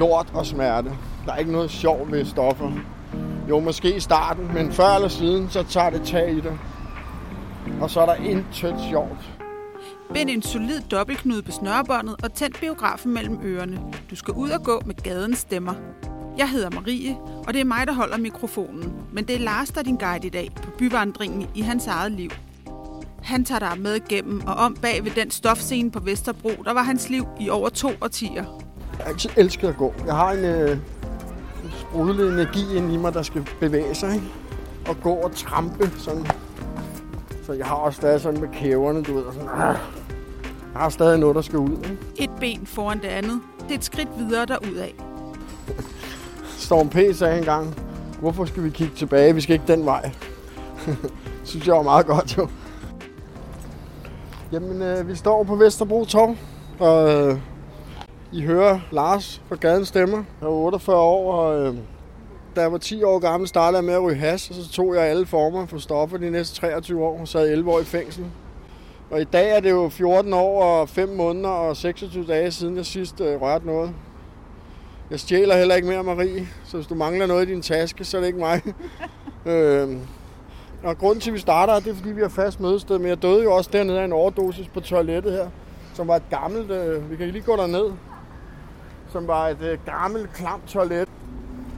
lort 0.00 0.26
og 0.34 0.46
smerte. 0.46 0.90
Der 1.26 1.32
er 1.32 1.36
ikke 1.36 1.52
noget 1.52 1.70
sjov 1.70 2.06
ved 2.10 2.24
stoffer. 2.24 2.72
Jo, 3.48 3.60
måske 3.60 3.96
i 3.96 4.00
starten, 4.00 4.50
men 4.54 4.72
før 4.72 4.94
eller 4.94 5.08
siden, 5.08 5.50
så 5.50 5.62
tager 5.62 5.90
det 5.90 6.02
tag 6.02 6.32
i 6.32 6.40
dig. 6.40 6.58
Og 7.80 7.90
så 7.90 8.00
er 8.00 8.06
der 8.06 8.14
intet 8.14 8.74
sjovt. 8.90 9.30
Bind 10.14 10.30
en 10.30 10.42
solid 10.42 10.80
dobbeltknude 10.80 11.42
på 11.42 11.50
snørebåndet 11.50 12.16
og 12.22 12.32
tænd 12.32 12.54
biografen 12.60 13.14
mellem 13.14 13.38
ørerne. 13.44 13.80
Du 14.10 14.16
skal 14.16 14.34
ud 14.34 14.50
og 14.50 14.62
gå 14.62 14.82
med 14.86 14.94
gadens 14.94 15.38
stemmer. 15.38 15.74
Jeg 16.38 16.50
hedder 16.50 16.70
Marie, 16.70 17.16
og 17.46 17.54
det 17.54 17.60
er 17.60 17.64
mig, 17.64 17.86
der 17.86 17.92
holder 17.92 18.18
mikrofonen. 18.18 18.92
Men 19.12 19.24
det 19.24 19.36
er 19.36 19.40
Lars, 19.40 19.70
der 19.70 19.80
er 19.80 19.84
din 19.84 19.96
guide 19.96 20.26
i 20.26 20.30
dag 20.30 20.50
på 20.62 20.70
byvandringen 20.78 21.48
i 21.54 21.60
hans 21.60 21.86
eget 21.86 22.12
liv. 22.12 22.30
Han 23.22 23.44
tager 23.44 23.58
dig 23.58 23.80
med 23.80 24.08
gennem 24.08 24.42
og 24.46 24.54
om 24.54 24.74
bag 24.74 25.04
ved 25.04 25.10
den 25.10 25.30
stofscene 25.30 25.90
på 25.90 26.00
Vesterbro, 26.00 26.50
der 26.64 26.72
var 26.72 26.82
hans 26.82 27.10
liv 27.10 27.26
i 27.40 27.50
over 27.50 27.68
to 27.68 27.90
årtier. 28.00 28.69
Jeg 29.00 29.06
har 29.06 29.12
altid 29.12 29.30
elsket 29.36 29.68
at 29.68 29.76
gå. 29.76 29.94
Jeg 30.06 30.14
har 30.14 30.32
en 30.32 30.44
øh, 30.44 30.78
sprudlende 31.72 32.32
energi 32.32 32.76
ind 32.76 32.92
i 32.92 32.96
mig, 32.96 33.14
der 33.14 33.22
skal 33.22 33.48
bevæge 33.60 33.94
sig. 33.94 34.14
Ikke? 34.14 34.26
Og 34.88 34.96
gå 35.02 35.12
og 35.12 35.36
trampe 35.36 35.90
sådan. 35.98 36.26
Så 37.46 37.52
jeg 37.52 37.66
har 37.66 37.74
også 37.74 37.96
stadig 37.96 38.20
sådan 38.20 38.40
med 38.40 38.48
kæverne, 38.52 39.02
du 39.02 39.14
ved. 39.14 39.22
Og 39.22 39.34
sådan, 39.34 39.48
ah. 39.48 39.76
Jeg 40.72 40.80
har 40.82 40.88
stadig 40.88 41.18
noget, 41.18 41.36
der 41.36 41.42
skal 41.42 41.58
ud. 41.58 41.70
Ikke? 41.70 41.98
Et 42.16 42.30
ben 42.40 42.66
foran 42.66 42.98
det 42.98 43.08
andet. 43.08 43.40
Det 43.62 43.70
er 43.70 43.74
et 43.74 43.84
skridt 43.84 44.08
videre 44.18 44.46
derudad. 44.46 44.88
Storm 46.58 46.88
P. 46.88 46.98
sagde 47.14 47.38
engang, 47.38 47.74
hvorfor 48.20 48.44
skal 48.44 48.64
vi 48.64 48.70
kigge 48.70 48.94
tilbage? 48.96 49.34
Vi 49.34 49.40
skal 49.40 49.52
ikke 49.52 49.72
den 49.72 49.86
vej. 49.86 50.10
synes 51.44 51.66
jeg 51.66 51.74
var 51.74 51.82
meget 51.82 52.06
godt, 52.06 52.36
jo. 52.36 52.48
Jamen, 54.52 54.82
øh, 54.82 55.08
vi 55.08 55.14
står 55.14 55.44
på 55.44 55.56
Vesterbro 55.56 56.04
Torv, 56.04 56.36
og 56.78 57.12
øh, 57.12 57.38
i 58.32 58.42
hører 58.42 58.80
Lars 58.92 59.42
fra 59.48 59.56
Gaden 59.56 59.84
Stemmer. 59.84 60.24
Jeg 60.40 60.46
er 60.46 60.50
48 60.50 60.96
år, 60.96 61.32
og 61.32 61.66
øh, 61.66 61.74
da 62.56 62.60
jeg 62.60 62.72
var 62.72 62.78
10 62.78 63.02
år 63.02 63.18
gammel, 63.18 63.48
startede 63.48 63.76
jeg 63.76 63.84
med 63.84 63.94
at 63.94 64.02
ryge 64.02 64.16
has, 64.16 64.50
og 64.50 64.54
så 64.54 64.70
tog 64.72 64.94
jeg 64.94 65.02
alle 65.02 65.26
former 65.26 65.66
for 65.66 65.78
stoffer 65.78 66.16
de 66.16 66.30
næste 66.30 66.56
23 66.56 67.04
år, 67.04 67.20
og 67.20 67.28
sad 67.28 67.48
11 67.48 67.70
år 67.70 67.80
i 67.80 67.84
fængsel. 67.84 68.26
Og 69.10 69.20
i 69.20 69.24
dag 69.24 69.56
er 69.56 69.60
det 69.60 69.70
jo 69.70 69.88
14 69.88 70.32
år 70.32 70.62
og 70.62 70.88
5 70.88 71.08
måneder 71.08 71.48
og 71.48 71.76
26 71.76 72.26
dage 72.26 72.50
siden, 72.50 72.76
jeg 72.76 72.86
sidst 72.86 73.20
øh, 73.20 73.42
rørte 73.42 73.66
noget. 73.66 73.94
Jeg 75.10 75.20
stjæler 75.20 75.56
heller 75.56 75.74
ikke 75.74 75.88
mere, 75.88 76.02
Marie, 76.02 76.48
så 76.64 76.76
hvis 76.76 76.86
du 76.86 76.94
mangler 76.94 77.26
noget 77.26 77.48
i 77.48 77.52
din 77.52 77.62
taske, 77.62 78.04
så 78.04 78.16
er 78.16 78.20
det 78.20 78.28
ikke 78.28 78.38
mig. 78.38 78.62
øh, 79.52 79.96
og 80.84 80.98
grunden 80.98 81.20
til, 81.20 81.30
at 81.30 81.34
vi 81.34 81.38
starter, 81.38 81.80
det 81.80 81.86
er, 81.90 81.94
fordi 81.94 82.12
vi 82.12 82.20
har 82.20 82.28
fast 82.28 82.60
mødested, 82.60 82.98
men 82.98 83.08
jeg 83.08 83.22
døde 83.22 83.42
jo 83.42 83.54
også 83.54 83.70
dernede 83.72 84.00
af 84.00 84.04
en 84.04 84.12
overdosis 84.12 84.68
på 84.68 84.80
toilettet 84.80 85.32
her, 85.32 85.48
som 85.94 86.08
var 86.08 86.16
et 86.16 86.30
gammelt, 86.30 86.70
øh, 86.70 87.10
vi 87.10 87.16
kan 87.16 87.28
lige 87.28 87.42
gå 87.42 87.56
derned, 87.56 87.90
som 89.12 89.28
var 89.28 89.48
et 89.48 89.62
øh, 89.62 89.78
gammelt, 89.86 90.32
klamt 90.32 90.68
toilet. 90.68 91.08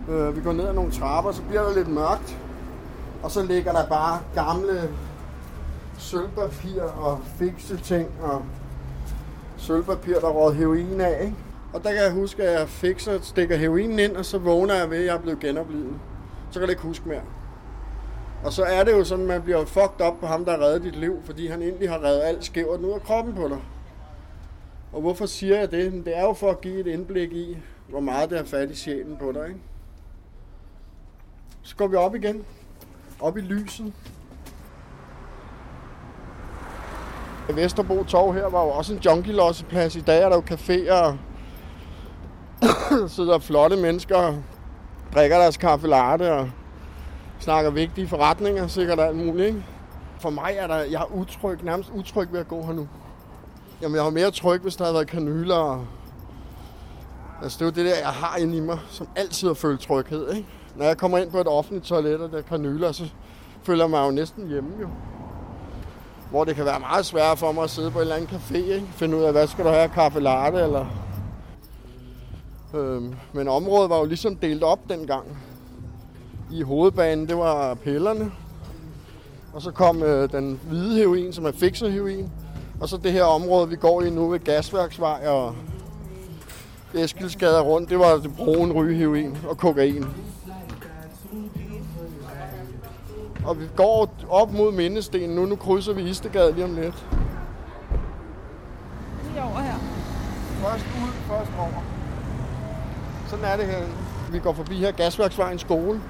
Øh, 0.09 0.37
vi 0.37 0.41
går 0.41 0.53
ned 0.53 0.69
ad 0.69 0.75
nogle 0.75 0.93
trapper, 0.93 1.33
så 1.33 1.43
bliver 1.43 1.63
der 1.63 1.75
lidt 1.75 1.89
mørkt, 1.89 2.39
og 3.23 3.31
så 3.31 3.43
ligger 3.43 3.73
der 3.73 3.87
bare 3.87 4.21
gamle 4.35 4.91
sølvpapir 5.99 6.83
og 6.83 7.21
fikse 7.39 7.77
ting 7.77 8.09
og 8.23 8.43
sølvpapir, 9.57 10.21
der 10.21 10.29
råd 10.29 10.55
heroin 10.55 11.01
af, 11.01 11.23
ikke? 11.25 11.37
Og 11.73 11.85
der 11.85 11.93
kan 11.93 12.03
jeg 12.03 12.13
huske, 12.13 12.43
at 12.43 12.61
jeg 12.61 12.69
fikser, 12.69 13.19
stikker 13.23 13.57
heroinen 13.57 13.99
ind, 13.99 14.17
og 14.17 14.25
så 14.25 14.39
vågner 14.39 14.75
jeg 14.75 14.91
ved, 14.91 14.99
at 14.99 15.07
jeg 15.07 15.15
er 15.15 15.21
blevet 15.21 15.41
genoplevet. 15.41 15.95
Så 16.51 16.59
kan 16.59 16.63
jeg 16.63 16.71
ikke 16.71 16.83
huske 16.83 17.09
mere. 17.09 17.21
Og 18.45 18.53
så 18.53 18.63
er 18.63 18.85
det 18.85 18.93
jo 18.93 19.05
sådan, 19.05 19.23
at 19.23 19.29
man 19.29 19.43
bliver 19.43 19.65
fucked 19.65 20.01
op 20.01 20.21
på 20.21 20.27
ham, 20.27 20.45
der 20.45 20.53
har 20.53 20.65
reddet 20.65 20.83
dit 20.83 20.97
liv, 20.97 21.17
fordi 21.25 21.47
han 21.47 21.63
egentlig 21.63 21.91
har 21.91 22.05
reddet 22.05 22.23
alt 22.23 22.45
skævt 22.45 22.81
ud 22.81 22.91
af 22.91 23.03
kroppen 23.03 23.35
på 23.35 23.49
dig. 23.49 23.59
Og 24.93 25.01
hvorfor 25.01 25.27
siger 25.27 25.59
jeg 25.59 25.71
det? 25.71 26.05
Det 26.05 26.17
er 26.17 26.23
jo 26.23 26.33
for 26.33 26.51
at 26.51 26.61
give 26.61 26.81
et 26.81 26.87
indblik 26.87 27.33
i, 27.33 27.59
hvor 27.89 28.01
meget 28.01 28.31
det 28.31 28.39
har 28.39 28.45
fat 28.45 28.71
i 28.71 28.75
sjælen 28.75 29.17
på 29.17 29.33
dig, 29.33 29.49
ikke? 29.49 29.61
Så 31.63 31.77
går 31.77 31.87
vi 31.87 31.97
op 31.97 32.15
igen. 32.15 32.45
Op 33.21 33.37
i 33.37 33.41
lyset. 33.41 33.93
Vesterbro 37.55 38.05
Torv 38.05 38.35
her 38.35 38.47
var 38.47 38.65
jo 38.65 38.69
også 38.69 38.95
en 38.95 38.99
junkie-losseplads. 38.99 39.97
I 39.97 40.01
dag 40.01 40.23
er 40.23 40.29
der 40.29 40.37
jo 40.37 40.43
caféer 40.51 40.93
og 40.93 41.19
sidder 43.17 43.39
flotte 43.39 43.77
mennesker 43.77 44.35
drikker 45.15 45.39
deres 45.39 45.57
kaffe 45.57 45.87
latte 45.87 46.33
og 46.33 46.51
snakker 47.39 47.71
vigtige 47.71 48.09
forretninger, 48.09 48.67
sikkert 48.67 49.01
alt 49.01 49.17
muligt. 49.17 49.49
Ikke? 49.49 49.65
For 50.19 50.31
mig 50.31 50.55
er 50.57 50.67
der, 50.67 50.77
jeg 50.77 51.01
er 51.01 51.15
utryg, 51.15 51.59
nærmest 51.63 51.91
utryg 51.95 52.33
ved 52.33 52.41
at 52.41 52.49
gå 52.49 52.67
her 52.67 52.73
nu. 52.73 52.89
Jamen, 53.83 53.95
jeg 53.95 54.03
har 54.03 54.11
mere 54.11 54.31
tryg, 54.31 54.61
hvis 54.61 54.77
der 54.77 54.85
havde 54.85 54.95
været 54.95 55.07
kanyler. 55.07 55.55
Og... 55.55 55.87
Altså, 57.43 57.59
det 57.59 57.63
er 57.63 57.67
jo 57.67 57.85
det 57.85 57.95
der, 57.95 58.01
jeg 58.01 58.09
har 58.09 58.37
inde 58.37 58.57
i 58.57 58.61
mig, 58.61 58.79
som 58.91 59.09
altid 59.17 59.49
har 59.49 59.55
følt 59.55 59.81
tryghed. 59.81 60.33
Ikke? 60.33 60.49
Når 60.77 60.85
jeg 60.85 60.97
kommer 60.97 61.19
ind 61.19 61.31
på 61.31 61.41
et 61.41 61.47
offentligt 61.47 61.85
toilet, 61.85 62.21
og 62.21 62.31
der 62.31 62.39
er 62.39 62.43
kanyler, 62.43 62.93
så 62.93 63.05
føler 63.63 63.85
jeg 63.85 63.91
mig 63.91 64.07
jo 64.07 64.11
næsten 64.11 64.49
hjemme. 64.49 64.71
Jo. 64.81 64.89
Hvor 66.31 66.45
det 66.45 66.57
kan 66.57 66.65
være 66.65 66.81
meget 66.81 67.07
svært 67.07 67.39
for 67.39 67.53
mig 67.53 67.65
at 67.65 67.71
sidde 67.71 67.91
på 67.91 67.99
en 67.99 68.03
eller 68.03 68.17
anden 68.17 68.31
café, 68.37 68.57
ikke? 68.57 68.87
finde 68.93 69.17
ud 69.17 69.23
af, 69.23 69.33
hvad 69.33 69.47
skal 69.47 69.65
du 69.65 69.71
have, 69.71 69.89
kaffe 69.89 70.21
latte, 70.21 70.59
eller... 70.59 70.87
Øhm, 72.75 73.15
men 73.33 73.49
området 73.49 73.91
var 73.91 73.99
jo 73.99 74.05
ligesom 74.05 74.37
delt 74.37 74.63
op 74.63 74.81
dengang 74.89 75.25
i 76.53 76.63
hovedbanen, 76.63 77.29
det 77.29 77.37
var 77.37 77.75
pillerne. 77.75 78.33
Og 79.53 79.63
så 79.63 79.71
kom 79.71 80.03
øh, 80.03 80.33
den 80.33 80.61
hvide 80.69 80.99
heroin, 80.99 81.33
som 81.33 81.45
er 81.45 81.53
fikset 81.53 81.93
heroin. 81.93 82.31
Og 82.83 82.89
så 82.89 82.97
det 82.97 83.13
her 83.13 83.25
område, 83.25 83.69
vi 83.69 83.77
går 83.77 84.03
i 84.03 84.11
nu 84.11 84.29
ved 84.29 84.39
Gasværksvej 84.39 85.27
og 85.27 85.55
Eskilsgade 86.95 87.61
rundt, 87.61 87.91
det 87.91 87.99
var 87.99 88.17
det 88.17 88.37
brune 88.37 88.73
rygeheroin 88.73 89.39
og 89.49 89.59
kokain. 89.59 90.07
Og 93.47 93.61
vi 93.61 93.65
går 93.77 94.15
op 94.29 94.53
mod 94.53 94.73
Mindestenen 94.73 95.37
nu. 95.37 95.47
Nu 95.47 95.57
krydser 95.57 95.93
vi 95.93 96.03
Istegade 96.03 96.53
lige 96.53 96.65
om 96.65 96.75
lidt. 96.75 97.07
Lige 99.31 99.43
over 99.43 99.59
her. 99.59 99.79
Først 100.63 100.85
ud, 100.85 101.13
først 101.29 101.51
over. 101.59 101.85
Sådan 103.29 103.45
er 103.45 103.57
det 103.57 103.67
her. 103.67 103.83
Vi 104.33 104.39
går 104.39 104.53
forbi 104.53 104.77
her 104.77 104.93
Gasværksvejen 104.93 105.59
skole. 105.59 106.01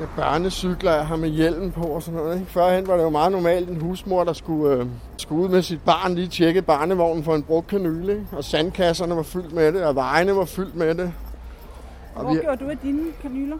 Ja, 0.00 0.06
børnecykler 0.16 0.92
jeg 0.92 1.06
har 1.06 1.16
med 1.16 1.28
hjelm 1.28 1.70
på 1.72 1.82
og 1.82 2.02
sådan 2.02 2.20
noget. 2.20 2.40
Ikke? 2.40 2.52
Førhen 2.52 2.86
var 2.86 2.96
det 2.96 3.02
jo 3.02 3.10
meget 3.10 3.32
normalt 3.32 3.68
en 3.68 3.80
husmor, 3.80 4.24
der 4.24 4.32
skulle, 4.32 4.74
øh, 4.74 4.86
skulle 5.16 5.42
ud 5.44 5.48
med 5.48 5.62
sit 5.62 5.82
barn, 5.82 6.14
lige 6.14 6.28
tjekke 6.28 6.62
barnevognen 6.62 7.24
for 7.24 7.34
en 7.34 7.42
brugt 7.42 7.66
kanyle. 7.66 8.12
Ikke? 8.12 8.26
Og 8.32 8.44
sandkasserne 8.44 9.16
var 9.16 9.22
fyldt 9.22 9.52
med 9.52 9.72
det, 9.72 9.84
og 9.84 9.94
vejene 9.94 10.36
var 10.36 10.44
fyldt 10.44 10.74
med 10.74 10.94
det. 10.94 11.12
Og 12.14 12.22
Hvor 12.22 12.34
vi... 12.34 12.40
gjorde 12.40 12.64
du 12.64 12.70
af 12.70 12.78
dine 12.78 13.02
kanyler? 13.22 13.56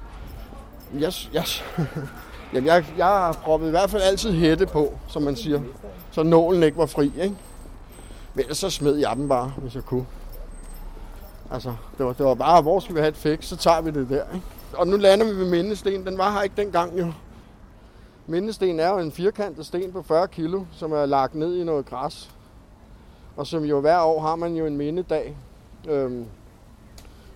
Yes, 0.96 1.30
yes. 1.36 1.64
Jamen, 2.54 2.66
jeg, 2.66 2.84
jeg 2.98 3.06
har 3.06 3.32
proppet 3.32 3.66
i 3.66 3.70
hvert 3.70 3.90
fald 3.90 4.02
altid 4.02 4.32
hætte 4.32 4.66
på, 4.66 4.94
som 5.08 5.22
man 5.22 5.36
siger. 5.36 5.60
Så 6.10 6.22
nålen 6.22 6.62
ikke 6.62 6.78
var 6.78 6.86
fri, 6.86 7.12
ikke? 7.22 7.36
Men 8.34 8.42
ellers 8.42 8.58
så 8.58 8.70
smed 8.70 8.96
jeg 8.96 9.12
dem 9.16 9.28
bare, 9.28 9.52
hvis 9.56 9.74
jeg 9.74 9.82
kunne. 9.82 10.06
Altså, 11.52 11.72
det 11.98 12.06
var, 12.06 12.12
det 12.12 12.26
var 12.26 12.34
bare, 12.34 12.62
hvor 12.62 12.80
skal 12.80 12.94
vi 12.94 13.00
have 13.00 13.08
et 13.08 13.16
fix, 13.16 13.44
så 13.44 13.56
tager 13.56 13.80
vi 13.80 13.90
det 13.90 14.08
der, 14.08 14.22
ikke? 14.34 14.46
Og 14.72 14.86
nu 14.86 14.96
lander 14.96 15.26
vi 15.26 15.38
ved 15.38 15.50
Mindesten. 15.50 16.06
Den 16.06 16.18
var 16.18 16.32
her 16.32 16.42
ikke 16.42 16.56
dengang 16.56 16.98
jo. 16.98 17.12
Mindesten 18.26 18.80
er 18.80 18.88
jo 18.88 18.98
en 18.98 19.12
firkantet 19.12 19.66
sten 19.66 19.92
på 19.92 20.02
40 20.02 20.28
kilo, 20.28 20.64
som 20.72 20.92
er 20.92 21.06
lagt 21.06 21.34
ned 21.34 21.56
i 21.56 21.64
noget 21.64 21.86
græs. 21.86 22.30
Og 23.36 23.46
som 23.46 23.64
jo 23.64 23.80
hver 23.80 24.00
år 24.00 24.20
har 24.20 24.36
man 24.36 24.54
jo 24.54 24.66
en 24.66 24.76
mindedag 24.76 25.36
øhm, 25.88 26.26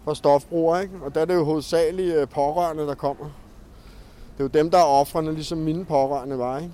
for 0.05 0.15
stofbrugere, 0.15 0.83
ikke? 0.83 0.95
Og 1.05 1.15
der 1.15 1.21
er 1.21 1.25
det 1.25 1.35
jo 1.35 1.45
hovedsageligt 1.45 2.17
øh, 2.17 2.29
pårørende, 2.29 2.87
der 2.87 2.95
kommer. 2.95 3.25
Det 4.33 4.41
er 4.41 4.45
jo 4.45 4.49
dem, 4.49 4.71
der 4.71 4.79
er 4.79 4.85
offrene, 4.85 5.33
ligesom 5.33 5.59
mine 5.59 5.85
pårørende 5.85 6.39
var, 6.39 6.59
ikke? 6.59 6.73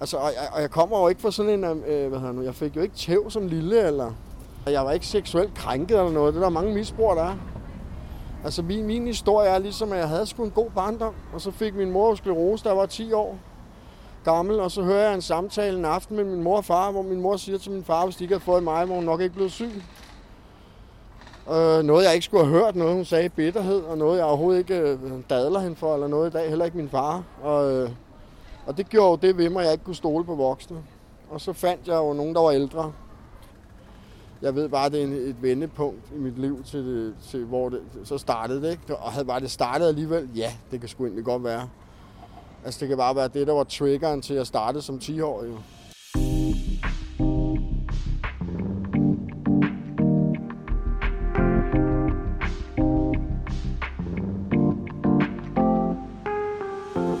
Altså, 0.00 0.16
og 0.16 0.30
jeg, 0.34 0.48
og 0.52 0.60
jeg 0.60 0.70
kommer 0.70 1.00
jo 1.00 1.08
ikke 1.08 1.20
fra 1.20 1.30
sådan 1.30 1.52
en, 1.52 1.64
øh, 1.64 1.70
øh 1.70 2.08
hvad 2.08 2.18
hedder 2.18 2.32
nu, 2.32 2.42
jeg 2.42 2.54
fik 2.54 2.76
jo 2.76 2.80
ikke 2.80 2.96
tæv 2.96 3.30
som 3.30 3.46
lille, 3.46 3.86
eller 3.86 4.12
jeg 4.66 4.84
var 4.84 4.92
ikke 4.92 5.06
seksuelt 5.06 5.54
krænket 5.54 5.98
eller 5.98 6.12
noget. 6.12 6.34
Det 6.34 6.40
er 6.40 6.44
der 6.44 6.50
mange 6.50 6.74
misbrug, 6.74 7.16
der 7.16 7.22
er. 7.22 7.36
Altså 8.44 8.62
min, 8.62 8.86
min 8.86 9.06
historie 9.06 9.48
er 9.48 9.58
ligesom, 9.58 9.92
at 9.92 9.98
jeg 9.98 10.08
havde 10.08 10.26
sgu 10.26 10.44
en 10.44 10.50
god 10.50 10.70
barndom, 10.70 11.14
og 11.32 11.40
så 11.40 11.50
fik 11.50 11.74
min 11.74 11.90
mor 11.90 12.14
sklerose, 12.14 12.64
der 12.64 12.72
var 12.72 12.86
10 12.86 13.12
år 13.12 13.38
gammel, 14.24 14.60
og 14.60 14.70
så 14.70 14.82
hører 14.82 15.04
jeg 15.04 15.14
en 15.14 15.22
samtale 15.22 15.78
en 15.78 15.84
aften 15.84 16.16
med 16.16 16.24
min 16.24 16.42
mor 16.42 16.56
og 16.56 16.64
far, 16.64 16.90
hvor 16.90 17.02
min 17.02 17.20
mor 17.20 17.36
siger 17.36 17.58
til 17.58 17.72
min 17.72 17.84
far, 17.84 18.04
hvis 18.04 18.16
de 18.16 18.24
ikke 18.24 18.34
havde 18.34 18.44
fået 18.44 18.62
mig, 18.62 18.88
var 18.88 18.94
hun 18.94 19.04
nok 19.04 19.20
ikke 19.20 19.34
blevet 19.34 19.52
syg. 19.52 19.82
Øh, 21.50 21.82
noget, 21.82 22.04
jeg 22.04 22.14
ikke 22.14 22.24
skulle 22.24 22.44
have 22.44 22.58
hørt, 22.58 22.76
noget 22.76 22.94
hun 22.94 23.04
sagde 23.04 23.28
bitterhed, 23.28 23.82
og 23.82 23.98
noget, 23.98 24.18
jeg 24.18 24.26
overhovedet 24.26 24.58
ikke 24.58 24.78
øh, 24.78 24.98
dadler 25.30 25.60
hende 25.60 25.76
for, 25.76 25.94
eller 25.94 26.06
noget 26.06 26.30
i 26.30 26.32
dag, 26.32 26.48
heller 26.48 26.64
ikke 26.64 26.76
min 26.76 26.88
far. 26.88 27.22
Og, 27.42 27.72
øh, 27.72 27.90
og 28.66 28.76
det 28.76 28.88
gjorde 28.88 29.10
jo 29.10 29.28
det 29.28 29.38
ved 29.38 29.50
mig, 29.50 29.60
at 29.60 29.64
jeg 29.64 29.72
ikke 29.72 29.84
kunne 29.84 29.94
stole 29.94 30.24
på 30.24 30.34
voksne. 30.34 30.76
Og 31.30 31.40
så 31.40 31.52
fandt 31.52 31.88
jeg 31.88 31.96
jo 31.96 32.12
nogen, 32.12 32.34
der 32.34 32.40
var 32.40 32.50
ældre, 32.50 32.92
jeg 34.42 34.54
ved 34.54 34.68
bare, 34.68 34.90
det 34.90 35.00
er 35.00 35.04
en, 35.04 35.12
et 35.12 35.42
vendepunkt 35.42 36.12
i 36.16 36.18
mit 36.18 36.38
liv, 36.38 36.64
til, 36.64 37.14
til 37.30 37.44
hvor 37.44 37.68
det, 37.68 37.80
så 38.04 38.18
startede 38.18 38.62
det. 38.62 38.70
Ikke? 38.70 38.96
Og 38.96 39.12
havde 39.12 39.26
var 39.26 39.38
det 39.38 39.50
startet 39.50 39.88
alligevel, 39.88 40.28
ja, 40.36 40.52
det 40.70 40.80
kan 40.80 40.88
sgu 40.88 41.04
egentlig 41.04 41.24
godt 41.24 41.44
være. 41.44 41.68
Altså 42.64 42.80
det 42.80 42.88
kan 42.88 42.96
bare 42.96 43.16
være 43.16 43.28
det, 43.28 43.46
der 43.46 43.52
var 43.52 43.64
triggeren 43.64 44.22
til 44.22 44.34
at 44.34 44.46
starte 44.46 44.82
som 44.82 44.96
10-årig. 44.96 45.50
Jo. 45.50 45.56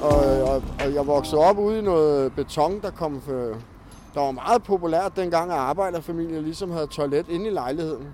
Og, 0.02 0.42
og, 0.42 0.62
og 0.80 0.94
jeg 0.94 1.06
voksede 1.06 1.40
op 1.40 1.58
ude 1.58 1.78
i 1.78 1.82
noget 1.82 2.32
beton, 2.32 2.80
der 2.80 2.90
kom 2.90 3.20
for 3.20 3.56
der 4.14 4.20
var 4.20 4.30
meget 4.30 4.62
populært 4.62 5.16
dengang, 5.16 5.50
at 5.50 5.56
arbejderfamilier 5.58 6.40
ligesom 6.40 6.70
havde 6.70 6.86
toilet 6.86 7.28
inde 7.28 7.46
i 7.46 7.50
lejligheden. 7.50 8.06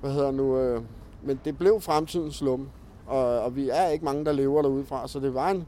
Hvad 0.00 0.10
hedder 0.12 0.30
nu? 0.30 0.56
Øh, 0.58 0.82
men 1.22 1.40
det 1.44 1.58
blev 1.58 1.80
fremtidens 1.80 2.36
slum, 2.36 2.68
og, 3.06 3.40
og 3.40 3.56
vi 3.56 3.68
er 3.68 3.86
ikke 3.88 4.04
mange, 4.04 4.24
der 4.24 4.32
lever 4.32 4.62
derude 4.62 4.84
fra, 4.86 5.08
så 5.08 5.20
det 5.20 5.34
var 5.34 5.48
en... 5.50 5.66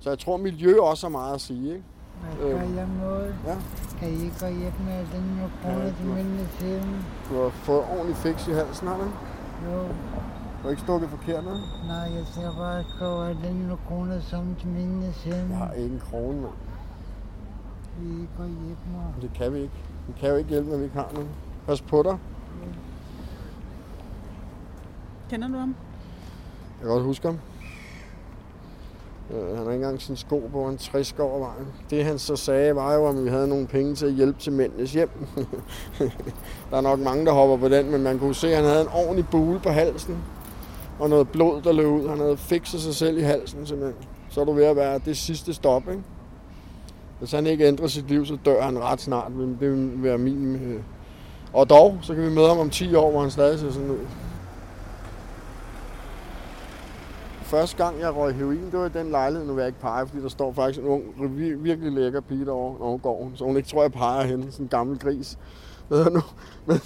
Så 0.00 0.10
jeg 0.10 0.18
tror, 0.18 0.36
miljø 0.36 0.80
også 0.80 1.06
har 1.06 1.10
meget 1.10 1.34
at 1.34 1.40
sige, 1.40 1.68
ikke? 1.74 1.84
Hvad 2.40 2.58
skal 2.60 2.74
jeg 2.74 2.86
noget? 3.02 3.34
Ja. 3.46 3.56
Kan 3.98 4.08
I 4.08 4.12
ikke 4.12 4.36
gå 4.40 4.46
hjem 4.46 4.72
med 4.86 4.98
den 5.14 5.40
jo 5.42 5.48
kroner 5.62 5.92
til 5.96 6.06
mine 6.06 6.48
tiden? 6.58 7.04
Du 7.30 7.42
har 7.42 7.48
fået 7.48 7.84
ordentlig 7.92 8.16
fix 8.16 8.48
i 8.48 8.52
halsen, 8.52 8.88
har 8.88 8.96
du? 8.96 9.02
Jo, 9.72 9.78
Du 9.78 10.62
har 10.62 10.70
ikke 10.70 10.82
stukket 10.82 11.08
forkert, 11.10 11.44
med? 11.44 11.52
nej, 11.86 11.96
jeg 12.16 12.24
skal 12.32 12.42
bare 12.58 12.84
gå 13.00 13.26
den 13.48 13.68
jo 13.70 13.76
kroner 13.88 14.20
som 14.20 14.54
til 14.60 14.68
mine 14.68 15.12
tiden. 15.12 15.50
Jeg 15.50 15.58
har 15.58 15.72
ikke 15.72 15.94
en 15.94 16.02
krone, 16.10 16.40
mand. 16.40 16.52
Vi 17.98 18.28
går 18.36 18.44
hjem 18.44 18.76
mig. 18.92 19.14
Det 19.22 19.30
kan 19.34 19.52
vi 19.52 19.58
ikke. 19.58 19.74
Vi 20.06 20.12
kan 20.20 20.28
jo 20.28 20.36
ikke 20.36 20.50
hjælpe, 20.50 20.70
når 20.70 20.76
vi 20.76 20.84
ikke 20.84 20.96
har 20.96 21.10
nogen. 21.14 21.28
Pas 21.66 21.82
på 21.82 22.02
dig. 22.02 22.18
Kender 25.30 25.48
du 25.48 25.56
ham? 25.56 25.74
Jeg 26.78 26.86
kan 26.86 26.88
godt 26.88 27.04
huske 27.04 27.26
ham. 27.26 27.38
Øh, 29.30 29.48
han 29.48 29.56
har 29.56 29.62
ikke 29.62 29.74
engang 29.74 30.02
sin 30.02 30.16
sko 30.16 30.48
på, 30.52 30.66
han 30.66 30.78
60 30.78 31.14
over 31.18 31.38
vejen. 31.38 31.66
Det 31.90 32.04
han 32.04 32.18
så 32.18 32.36
sagde 32.36 32.76
var 32.76 32.94
jo, 32.94 33.08
at 33.08 33.24
vi 33.24 33.28
havde 33.28 33.48
nogle 33.48 33.66
penge 33.66 33.94
til 33.94 34.06
at 34.06 34.12
hjælpe 34.12 34.40
til 34.40 34.52
mændenes 34.52 34.92
hjem. 34.92 35.10
der 36.70 36.76
er 36.76 36.80
nok 36.80 36.98
mange, 36.98 37.26
der 37.26 37.32
hopper 37.32 37.56
på 37.56 37.68
den, 37.68 37.90
men 37.90 38.02
man 38.02 38.18
kunne 38.18 38.34
se, 38.34 38.48
at 38.48 38.56
han 38.56 38.64
havde 38.64 38.82
en 38.82 38.88
ordentlig 38.94 39.26
bule 39.30 39.60
på 39.60 39.68
halsen. 39.68 40.16
Og 40.98 41.08
noget 41.08 41.28
blod, 41.28 41.62
der 41.62 41.72
løb 41.72 41.86
ud. 41.86 42.08
Han 42.08 42.18
havde 42.18 42.36
fikset 42.36 42.80
sig 42.80 42.94
selv 42.94 43.18
i 43.18 43.22
halsen, 43.22 43.66
simpelthen. 43.66 44.04
Så 44.28 44.40
er 44.40 44.44
du 44.44 44.52
ved 44.52 44.64
at 44.64 44.76
være 44.76 45.00
det 45.04 45.16
sidste 45.16 45.54
stop, 45.54 45.88
ikke? 45.88 46.02
Hvis 47.22 47.32
han 47.32 47.46
ikke 47.46 47.66
ændrer 47.66 47.86
sit 47.86 48.08
liv, 48.08 48.26
så 48.26 48.38
dør 48.44 48.62
han 48.62 48.78
ret 48.78 49.00
snart. 49.00 49.32
Men 49.32 49.56
det 49.60 49.70
vil 49.70 50.02
være 50.02 50.18
min... 50.18 50.54
Øh... 50.54 50.80
Og 51.52 51.70
dog, 51.70 51.98
så 52.02 52.14
kan 52.14 52.24
vi 52.24 52.34
møde 52.34 52.48
ham 52.48 52.58
om 52.58 52.70
10 52.70 52.94
år, 52.94 53.10
hvor 53.10 53.20
han 53.20 53.30
stadig 53.30 53.58
ser 53.58 53.70
sådan 53.70 53.90
ud. 53.90 53.98
Første 57.42 57.84
gang, 57.84 58.00
jeg 58.00 58.16
røg 58.16 58.34
heroin, 58.34 58.64
det 58.70 58.78
var 58.78 58.86
i 58.86 58.88
den 58.88 59.10
lejlighed, 59.10 59.46
nu 59.46 59.54
vil 59.54 59.62
jeg 59.62 59.68
ikke 59.68 59.80
pege, 59.80 60.06
fordi 60.06 60.22
der 60.22 60.28
står 60.28 60.52
faktisk 60.52 60.80
en 60.80 60.86
ung, 60.86 61.02
virkelig 61.64 61.92
lækker 61.92 62.20
pige 62.20 62.44
derovre, 62.44 62.78
når 62.78 62.90
hun 62.90 62.98
går. 62.98 63.32
Så 63.34 63.44
hun 63.44 63.56
ikke 63.56 63.68
tror, 63.68 63.82
jeg 63.82 63.92
peger 63.92 64.22
hende, 64.22 64.52
sådan 64.52 64.64
en 64.64 64.68
gammel 64.68 64.98
gris. 64.98 65.38
Ved 65.88 66.10
nu. 66.10 66.20
Men 66.66 66.80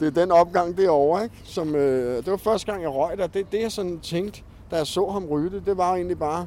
det 0.00 0.06
er 0.06 0.20
den 0.20 0.30
opgang 0.30 0.78
derovre, 0.78 1.24
ikke? 1.24 1.36
Som, 1.44 1.74
øh, 1.74 2.16
det 2.16 2.30
var 2.30 2.36
første 2.36 2.72
gang, 2.72 2.82
jeg 2.82 2.90
røg 2.90 3.18
der. 3.18 3.26
Det, 3.26 3.52
det 3.52 3.60
jeg 3.60 3.72
sådan 3.72 4.00
tænkte, 4.00 4.42
da 4.70 4.76
jeg 4.76 4.86
så 4.86 5.10
ham 5.10 5.24
ryge 5.24 5.50
det, 5.50 5.66
det 5.66 5.76
var 5.76 5.94
egentlig 5.94 6.18
bare, 6.18 6.46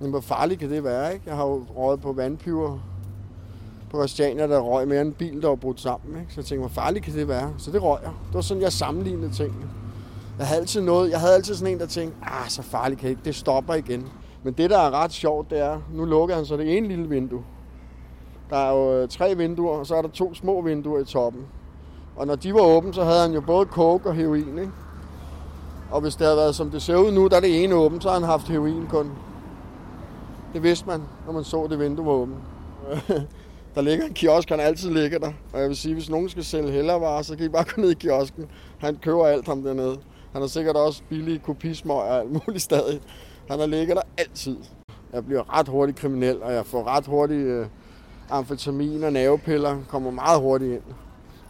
jamen, 0.00 0.10
hvor 0.10 0.20
farligt 0.20 0.60
kan 0.60 0.70
det 0.70 0.84
være, 0.84 1.14
ikke? 1.14 1.24
Jeg 1.26 1.36
har 1.36 1.46
jo 1.46 1.64
røget 1.76 2.00
på 2.00 2.12
vandpiver 2.12 2.78
på 3.90 3.96
Christiania, 3.96 4.46
der 4.46 4.60
røg 4.60 4.88
mere 4.88 5.00
end 5.00 5.08
en 5.08 5.14
bil, 5.14 5.42
der 5.42 5.48
var 5.48 5.54
brudt 5.54 5.80
sammen, 5.80 6.20
ikke? 6.20 6.34
Så 6.34 6.40
jeg 6.40 6.44
tænkte, 6.44 6.60
hvor 6.60 6.82
farligt 6.82 7.04
kan 7.04 7.14
det 7.14 7.28
være? 7.28 7.54
Så 7.58 7.70
det 7.70 7.82
røg 7.82 7.98
jeg. 8.02 8.12
Det 8.26 8.34
var 8.34 8.40
sådan, 8.40 8.62
jeg 8.62 8.72
sammenlignede 8.72 9.32
tingene. 9.32 9.66
Jeg 10.38 10.46
havde 10.46 10.60
altid 10.60 10.80
noget, 10.80 11.10
jeg 11.10 11.20
havde 11.20 11.34
altid 11.34 11.54
sådan 11.54 11.74
en, 11.74 11.80
der 11.80 11.86
tænkte, 11.86 12.16
ah, 12.22 12.48
så 12.48 12.62
farligt 12.62 13.00
kan 13.00 13.06
det 13.06 13.10
ikke, 13.10 13.22
det 13.24 13.34
stopper 13.34 13.74
igen. 13.74 14.08
Men 14.42 14.54
det, 14.54 14.70
der 14.70 14.78
er 14.78 14.90
ret 14.90 15.12
sjovt, 15.12 15.50
det 15.50 15.58
er, 15.58 15.78
nu 15.94 16.04
lukker 16.04 16.34
han 16.34 16.46
så 16.46 16.56
det 16.56 16.76
ene 16.76 16.88
lille 16.88 17.08
vindue. 17.08 17.44
Der 18.50 18.56
er 18.56 18.72
jo 18.72 18.92
øh, 18.92 19.08
tre 19.08 19.36
vinduer, 19.36 19.78
og 19.78 19.86
så 19.86 19.94
er 19.94 20.02
der 20.02 20.08
to 20.08 20.34
små 20.34 20.62
vinduer 20.62 21.00
i 21.00 21.04
toppen. 21.04 21.42
Og 22.16 22.26
når 22.26 22.34
de 22.34 22.54
var 22.54 22.60
åbne, 22.60 22.94
så 22.94 23.04
havde 23.04 23.20
han 23.20 23.32
jo 23.32 23.40
både 23.40 23.66
coke 23.66 24.08
og 24.08 24.14
heroin, 24.14 24.58
ikke? 24.58 24.72
Og 25.90 26.00
hvis 26.00 26.16
det 26.16 26.26
havde 26.26 26.36
været, 26.36 26.54
som 26.54 26.70
det 26.70 26.82
ser 26.82 26.96
ud 26.96 27.12
nu, 27.12 27.26
der 27.28 27.36
er 27.36 27.40
det 27.40 27.64
ene 27.64 27.74
åbent, 27.74 28.02
så 28.02 28.08
har 28.08 28.18
han 28.18 28.28
haft 28.28 28.48
heroin 28.48 28.86
kun. 28.90 29.10
Det 30.56 30.62
vidste 30.62 30.86
man, 30.86 31.02
når 31.26 31.32
man 31.32 31.44
så 31.44 31.66
det 31.70 31.78
vindue 31.78 32.06
var 32.06 32.12
åbent. 32.12 32.38
der 33.74 33.80
ligger 33.80 34.04
en 34.04 34.14
kiosk, 34.14 34.48
han 34.48 34.60
altid 34.60 34.90
ligger 34.90 35.18
der. 35.18 35.32
Og 35.52 35.60
jeg 35.60 35.68
vil 35.68 35.76
sige, 35.76 35.94
hvis 35.94 36.10
nogen 36.10 36.28
skal 36.28 36.44
sælge 36.44 36.70
hellervarer, 36.70 37.22
så 37.22 37.36
kan 37.36 37.46
I 37.46 37.48
bare 37.48 37.64
gå 37.64 37.80
ned 37.80 37.90
i 37.90 37.94
kiosken. 37.94 38.46
Han 38.78 38.96
køber 38.96 39.26
alt 39.26 39.46
ham 39.46 39.62
dernede. 39.62 39.98
Han 40.32 40.40
har 40.42 40.48
sikkert 40.48 40.76
også 40.76 41.02
billige 41.08 41.38
kopismøg 41.38 41.96
og 41.96 42.18
alt 42.18 42.30
muligt 42.32 42.62
stadig. 42.62 43.00
Han 43.50 43.58
har 43.58 43.66
ligget 43.66 43.96
der 43.96 44.02
altid. 44.18 44.56
Jeg 45.12 45.26
bliver 45.26 45.58
ret 45.58 45.68
hurtigt 45.68 45.98
kriminel, 45.98 46.42
og 46.42 46.52
jeg 46.52 46.66
får 46.66 46.96
ret 46.96 47.06
hurtigt 47.06 47.46
øh, 47.46 47.66
amfetamin 48.30 49.04
og 49.04 49.12
nervepiller. 49.12 49.78
Kommer 49.88 50.10
meget 50.10 50.40
hurtigt 50.40 50.72
ind. 50.72 50.94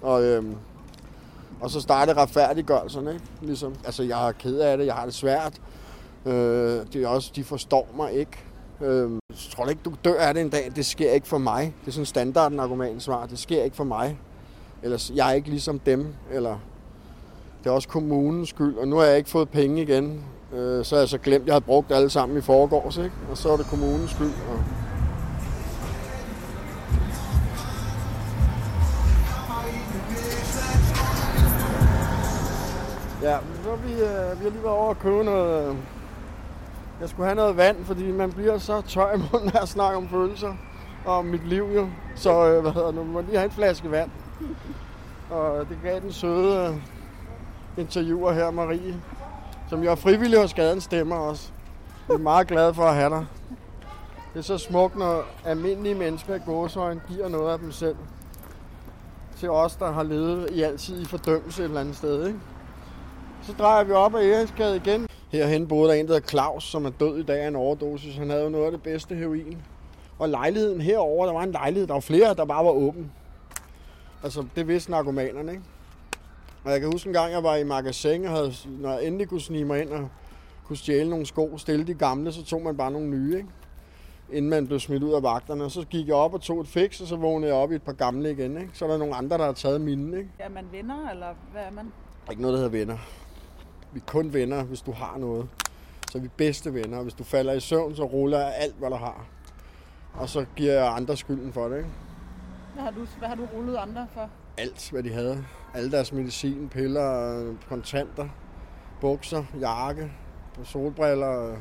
Og, 0.02 0.25
øh, 0.25 0.44
og 1.61 1.70
så 1.70 1.81
starter 1.81 2.17
retfærdiggørelsen, 2.17 3.09
ikke? 3.09 3.25
Ligesom, 3.43 3.75
altså, 3.85 4.02
jeg 4.02 4.29
er 4.29 4.32
ked 4.32 4.59
af 4.59 4.79
det, 4.79 4.87
jeg 4.87 4.94
har 4.94 5.05
det 5.05 5.14
svært. 5.14 5.61
Øh, 6.26 6.32
det 6.93 6.97
er 6.97 7.09
også, 7.09 7.32
de 7.37 7.44
forstår 7.44 7.88
mig 7.97 8.12
ikke. 8.12 8.46
Øh, 8.81 9.11
tror 9.50 9.64
du 9.64 9.70
ikke, 9.70 9.82
du 9.84 9.93
dør 10.05 10.20
af 10.20 10.34
det 10.34 10.40
en 10.40 10.49
dag? 10.49 10.73
Det 10.76 10.87
sker 10.87 11.12
ikke 11.12 11.28
for 11.28 11.38
mig. 11.38 11.75
Det 11.81 11.88
er 11.88 11.93
sådan 11.93 12.06
standarden 12.06 12.61
argument 12.61 13.02
svar. 13.02 13.26
Det 13.26 13.38
sker 13.38 13.62
ikke 13.62 13.76
for 13.76 13.84
mig. 13.84 14.19
Eller 14.82 15.11
jeg 15.14 15.28
er 15.28 15.32
ikke 15.32 15.49
ligesom 15.49 15.78
dem. 15.78 16.06
Eller 16.32 16.56
det 17.64 17.70
er 17.70 17.75
også 17.75 17.88
kommunens 17.88 18.49
skyld. 18.49 18.76
Og 18.76 18.88
nu 18.88 18.96
har 18.96 19.05
jeg 19.05 19.19
ikke 19.19 19.31
fået 19.31 19.49
penge 19.49 19.82
igen. 19.82 20.25
Øh, 20.52 20.84
så 20.84 20.94
har 20.94 21.00
jeg 21.00 21.08
så 21.08 21.19
glemt, 21.19 21.43
at 21.43 21.46
jeg 21.46 21.55
havde 21.55 21.64
brugt 21.64 21.93
alle 21.93 22.11
sammen 22.11 22.38
i 22.38 22.40
forgårs. 22.40 22.96
Ikke? 22.96 23.12
Og 23.31 23.38
så 23.38 23.52
er 23.52 23.56
det 23.56 23.67
kommunens 23.67 24.11
skyld. 24.11 24.32
Og 24.50 24.61
Ja, 33.23 33.38
så 33.64 33.75
vi, 33.75 33.93
øh, 33.93 34.38
vi 34.38 34.44
har 34.44 34.50
lige 34.50 34.62
været 34.62 34.76
over 34.76 34.90
at 34.90 34.99
købe 34.99 35.25
noget... 35.25 35.70
Øh, 35.70 35.76
jeg 37.01 37.09
skulle 37.09 37.27
have 37.27 37.37
noget 37.37 37.57
vand, 37.57 37.85
fordi 37.85 38.13
man 38.13 38.33
bliver 38.33 38.59
så 38.59 38.81
tør 38.81 39.15
i 39.15 39.19
munden 39.33 39.51
af 39.55 39.63
at 39.63 39.69
snakke 39.69 39.97
om 39.97 40.09
følelser 40.09 40.55
og 41.05 41.19
om 41.19 41.25
mit 41.25 41.49
liv 41.49 41.65
jo. 41.75 41.89
Så 42.15 42.47
øh, 42.47 42.61
hvad 42.61 42.73
hedder 42.73 42.87
det, 42.87 42.95
nu 42.95 43.05
må 43.05 43.21
lige 43.21 43.37
have 43.37 43.45
en 43.45 43.51
flaske 43.51 43.91
vand. 43.91 44.11
Og 45.31 45.69
det 45.69 45.79
gav 45.83 46.01
den 46.01 46.13
søde 46.13 46.69
øh, 46.69 46.77
interviewer 47.77 48.33
her, 48.33 48.51
Marie, 48.51 49.01
som 49.69 49.83
jeg 49.83 49.91
er 49.91 49.95
frivillig 49.95 50.41
hos 50.41 50.55
Gaden 50.55 50.81
Stemmer 50.81 51.17
også. 51.17 51.51
Jeg 52.09 52.15
er 52.15 52.19
meget 52.19 52.47
glad 52.47 52.75
for 52.75 52.83
at 52.83 52.95
have 52.95 53.11
dig. 53.11 53.27
Det 54.35 54.39
er 54.39 54.45
så 54.45 54.59
smukt, 54.59 54.97
når 54.97 55.23
almindelige 55.45 55.95
mennesker 55.95 56.35
i 56.35 56.39
gåsøjne 56.47 57.01
giver 57.09 57.29
noget 57.29 57.53
af 57.53 57.59
dem 57.59 57.73
selv. 57.73 57.97
Til 59.37 59.51
os, 59.51 59.77
der 59.77 59.93
har 59.93 60.03
levet 60.03 60.51
i 60.51 60.63
altid 60.63 61.03
i 61.03 61.05
fordømmelse 61.05 61.63
et 61.63 61.65
eller 61.65 61.81
andet 61.81 61.97
sted, 61.97 62.27
ikke? 62.27 62.39
Så 63.43 63.53
drejer 63.53 63.85
vi 63.85 63.93
op 63.93 64.15
ad 64.15 64.25
Eriksgade 64.25 64.76
igen. 64.76 65.06
Herhen 65.28 65.68
boede 65.68 65.88
der 65.88 65.95
en, 65.95 66.06
der 66.06 66.14
hedder 66.14 66.28
Claus, 66.28 66.64
som 66.64 66.85
er 66.85 66.90
død 66.90 67.18
i 67.18 67.23
dag 67.23 67.40
af 67.40 67.49
en 67.49 67.56
overdosis. 67.56 68.16
Han 68.16 68.30
havde 68.30 68.42
jo 68.42 68.49
noget 68.49 68.64
af 68.64 68.71
det 68.71 68.83
bedste 68.83 69.14
heroin. 69.14 69.62
Og 70.18 70.28
lejligheden 70.28 70.80
herover, 70.80 71.26
der 71.26 71.33
var 71.33 71.42
en 71.42 71.52
lejlighed, 71.52 71.87
der 71.87 71.92
var 71.92 72.00
flere, 72.00 72.35
der 72.35 72.45
bare 72.45 72.64
var 72.64 72.71
åben. 72.71 73.12
Altså, 74.23 74.45
det 74.56 74.68
vidste 74.68 74.90
narkomanerne, 74.90 75.52
ikke? 75.52 75.64
Og 76.64 76.73
jeg 76.73 76.80
kan 76.80 76.92
huske 76.92 77.06
en 77.06 77.12
gang, 77.12 77.33
jeg 77.33 77.42
var 77.42 77.56
i 77.56 77.64
magasin, 77.64 78.25
og 78.25 78.30
havde, 78.30 78.52
når 78.66 78.92
jeg 78.92 79.06
endelig 79.06 79.28
kunne 79.28 79.40
snige 79.40 79.64
mig 79.64 79.83
ind 79.83 79.90
og 79.90 80.09
kunne 80.64 80.76
stjæle 80.76 81.11
nogle 81.11 81.26
sko, 81.26 81.59
stille 81.59 81.87
de 81.87 81.95
gamle, 81.95 82.33
så 82.33 82.45
tog 82.45 82.62
man 82.62 82.76
bare 82.76 82.90
nogle 82.90 83.09
nye, 83.09 83.37
ikke? 83.37 83.49
Inden 84.33 84.50
man 84.50 84.66
blev 84.66 84.80
smidt 84.80 85.02
ud 85.02 85.12
af 85.12 85.23
vagterne. 85.23 85.64
Og 85.64 85.71
så 85.71 85.85
gik 85.90 86.06
jeg 86.06 86.14
op 86.14 86.35
og 86.35 86.40
tog 86.40 86.61
et 86.61 86.68
fix, 86.68 87.00
og 87.00 87.06
så 87.06 87.16
vågnede 87.16 87.52
jeg 87.52 87.62
op 87.62 87.73
i 87.73 87.75
et 87.75 87.83
par 87.83 87.92
gamle 87.92 88.30
igen, 88.30 88.56
ikke? 88.56 88.71
Så 88.73 88.85
er 88.85 88.90
der 88.90 88.99
nogle 88.99 89.14
andre, 89.14 89.38
der 89.38 89.45
har 89.45 89.52
taget 89.52 89.80
mine, 89.80 90.18
ikke? 90.18 90.30
Er 90.38 90.49
man 90.49 90.64
venner, 90.73 91.11
eller 91.11 91.26
hvad 91.52 91.62
er 91.62 91.71
man? 91.71 91.92
Ikke 92.30 92.42
noget, 92.42 92.54
der 92.54 92.59
hedder 92.59 92.78
venner. 92.78 92.97
Vi 93.93 94.00
er 94.00 94.05
kun 94.07 94.33
venner, 94.33 94.64
hvis 94.64 94.81
du 94.81 94.93
har 94.93 95.19
noget. 95.19 95.49
Så 96.11 96.19
er 96.19 96.23
vi 96.23 96.28
bedste 96.28 96.75
venner. 96.75 97.02
Hvis 97.02 97.14
du 97.14 97.25
falder 97.25 97.52
i 97.52 97.61
søvn, 97.61 97.97
så 97.97 98.05
ruller 98.05 98.38
jeg 98.38 98.55
alt, 98.57 98.75
hvad 98.75 98.90
du 98.90 98.97
har. 98.97 99.26
Og 100.14 100.28
så 100.28 100.47
giver 100.57 100.73
jeg 100.73 100.97
andre 100.97 101.16
skylden 101.16 101.52
for 101.52 101.69
det, 101.69 101.76
ikke? 101.76 101.90
Hvad 102.75 102.85
har 102.85 102.90
du, 102.90 103.07
hvad 103.19 103.28
har 103.28 103.35
du 103.35 103.45
rullet 103.55 103.76
andre 103.76 104.07
for? 104.14 104.31
Alt, 104.59 104.90
hvad 104.90 105.02
de 105.02 105.12
havde. 105.12 105.45
Alle 105.75 105.90
deres 105.90 106.12
medicin, 106.12 106.69
piller, 106.69 107.55
kontanter, 107.69 108.28
bukser, 109.00 109.45
jakke, 109.61 110.12
solbriller. 110.64 111.57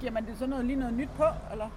Giver 0.00 0.12
man 0.12 0.26
det 0.26 0.38
så 0.38 0.46
noget, 0.46 0.64
lige 0.64 0.78
noget 0.78 0.94
nyt 0.94 1.08
på, 1.16 1.24
eller? 1.52 1.70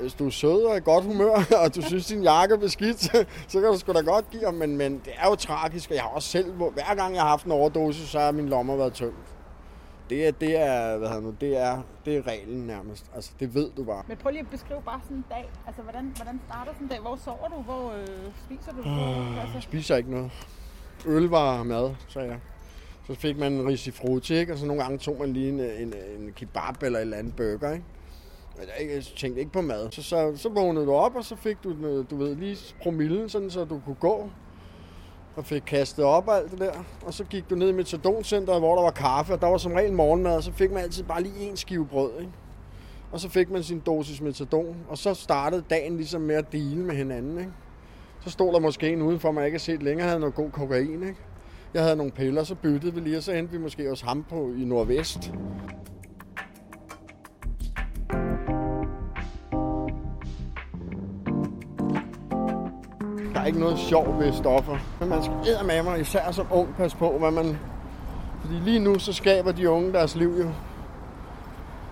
Hvis 0.00 0.14
du 0.14 0.26
er 0.26 0.30
sød 0.30 0.64
og 0.64 0.76
i 0.76 0.80
godt 0.80 1.04
humør, 1.04 1.34
og 1.64 1.74
du 1.74 1.82
synes, 1.82 2.06
din 2.06 2.22
jakke 2.22 2.54
er 2.54 2.58
beskidt, 2.58 3.00
så 3.50 3.60
kan 3.60 3.62
du 3.62 3.78
sgu 3.78 3.92
da 3.92 4.00
godt 4.00 4.30
give 4.30 4.44
ham. 4.44 4.54
Men, 4.54 4.76
men 4.76 4.92
det 5.04 5.12
er 5.18 5.28
jo 5.28 5.34
tragisk, 5.34 5.90
og 5.90 5.96
jeg 5.96 6.02
har 6.02 6.10
også 6.10 6.28
selv, 6.28 6.52
hver 6.52 6.94
gang 6.94 7.14
jeg 7.14 7.22
har 7.22 7.28
haft 7.28 7.44
en 7.46 7.52
overdosis, 7.52 8.08
så 8.08 8.18
har 8.20 8.32
min 8.32 8.48
lommer 8.48 8.76
været 8.76 8.92
tømt. 8.92 9.14
Det 10.10 10.26
er, 10.26 10.30
det 10.30 10.56
er, 10.56 10.96
hvad 10.98 11.20
nu, 11.20 11.34
det 11.40 11.56
er, 11.56 11.82
det 12.04 12.16
er 12.16 12.26
reglen 12.26 12.66
nærmest. 12.66 13.06
Altså, 13.14 13.30
det 13.40 13.54
ved 13.54 13.70
du 13.76 13.84
bare. 13.84 14.02
Men 14.08 14.16
prøv 14.16 14.30
lige 14.30 14.40
at 14.40 14.50
beskrive 14.50 14.82
bare 14.84 15.00
sådan 15.04 15.16
en 15.16 15.24
dag. 15.30 15.50
Altså, 15.66 15.82
hvordan, 15.82 16.12
hvordan 16.16 16.40
starter 16.46 16.72
sådan 16.72 16.84
en 16.84 16.88
dag? 16.88 17.00
Hvor 17.00 17.16
sover 17.24 17.48
du? 17.48 17.62
Hvor 17.62 17.92
øh, 17.92 18.06
spiser 18.44 18.72
du? 18.72 18.82
Hvor, 18.82 19.34
Jeg 19.34 19.42
altså, 19.42 19.60
spiser 19.60 19.96
ikke 19.96 20.10
noget. 20.10 20.30
Øl 21.06 21.22
var 21.28 21.62
mad, 21.62 21.94
sagde 22.08 22.28
jeg. 22.28 22.38
Så 23.06 23.14
fik 23.14 23.38
man 23.38 23.52
en 23.52 23.68
risifruti, 23.68 24.34
ikke? 24.34 24.52
Og 24.52 24.58
så 24.58 24.66
nogle 24.66 24.82
gange 24.82 24.98
tog 24.98 25.16
man 25.20 25.32
lige 25.32 25.48
en, 25.48 25.60
en, 25.60 25.94
en 26.18 26.32
kebab 26.36 26.82
eller 26.82 26.98
et 26.98 27.02
eller 27.02 27.16
andet 27.16 27.36
burger, 27.36 27.72
ikke? 27.72 27.84
Men 28.56 28.90
jeg, 28.90 29.04
tænkte 29.16 29.40
ikke 29.40 29.52
på 29.52 29.60
mad. 29.60 29.90
Så, 29.90 30.02
så, 30.02 30.32
så 30.36 30.48
vågnede 30.48 30.86
du 30.86 30.92
op, 30.92 31.16
og 31.16 31.24
så 31.24 31.36
fik 31.36 31.56
du, 31.64 31.74
noget, 31.80 32.10
du 32.10 32.16
ved, 32.16 32.34
lige 32.36 32.74
promillen, 32.82 33.28
sådan, 33.28 33.50
så 33.50 33.64
du 33.64 33.80
kunne 33.84 33.96
gå. 34.00 34.30
Og 35.36 35.44
fik 35.44 35.62
kastet 35.66 36.04
op 36.04 36.28
og 36.28 36.36
alt 36.36 36.50
det 36.50 36.60
der. 36.60 36.72
Og 37.06 37.14
så 37.14 37.24
gik 37.24 37.50
du 37.50 37.54
ned 37.54 37.68
i 37.68 37.72
Metadoncenteret, 37.72 38.60
hvor 38.60 38.74
der 38.74 38.82
var 38.82 38.90
kaffe, 38.90 39.32
og 39.32 39.40
der 39.40 39.46
var 39.46 39.56
som 39.56 39.72
regel 39.72 39.92
morgenmad, 39.92 40.36
og 40.36 40.42
så 40.42 40.52
fik 40.52 40.70
man 40.70 40.82
altid 40.82 41.04
bare 41.04 41.22
lige 41.22 41.48
en 41.48 41.56
skive 41.56 41.86
brød, 41.86 42.10
ikke? 42.20 42.32
Og 43.12 43.20
så 43.20 43.28
fik 43.28 43.50
man 43.50 43.62
sin 43.62 43.82
dosis 43.86 44.20
metadon, 44.20 44.76
og 44.88 44.98
så 44.98 45.14
startede 45.14 45.64
dagen 45.70 45.96
ligesom 45.96 46.20
med 46.20 46.34
at 46.34 46.52
dele 46.52 46.84
med 46.84 46.94
hinanden. 46.94 47.38
Ikke? 47.38 47.52
Så 48.24 48.30
stod 48.30 48.52
der 48.52 48.60
måske 48.60 48.92
en 48.92 49.02
udenfor, 49.02 49.32
man 49.32 49.44
ikke 49.44 49.54
har 49.54 49.60
set 49.60 49.82
længere, 49.82 50.06
havde 50.06 50.20
noget 50.20 50.34
god 50.34 50.50
kokain. 50.50 51.02
Ikke? 51.02 51.16
Jeg 51.74 51.82
havde 51.82 51.96
nogle 51.96 52.12
piller, 52.12 52.44
så 52.44 52.54
byttede 52.54 52.94
vi 52.94 53.00
lige, 53.00 53.16
og 53.16 53.22
så 53.22 53.32
endte 53.32 53.52
vi 53.52 53.58
måske 53.58 53.88
hos 53.88 54.00
ham 54.00 54.24
på 54.30 54.52
i 54.58 54.64
Nordvest. 54.64 55.32
Er 63.44 63.48
ikke 63.48 63.60
noget 63.60 63.78
sjov 63.78 64.18
ved 64.18 64.32
stoffer. 64.32 64.76
Men 65.00 65.08
man 65.08 65.22
skal 65.22 65.66
med 65.66 65.82
mig, 65.82 66.00
især 66.00 66.32
som 66.32 66.46
ung, 66.50 66.76
pas 66.76 66.94
på, 66.94 67.18
hvad 67.18 67.30
man... 67.30 67.58
Fordi 68.40 68.54
lige 68.54 68.78
nu, 68.78 68.98
så 68.98 69.12
skaber 69.12 69.52
de 69.52 69.70
unge 69.70 69.92
deres 69.92 70.16
liv 70.16 70.34
jo. 70.38 70.48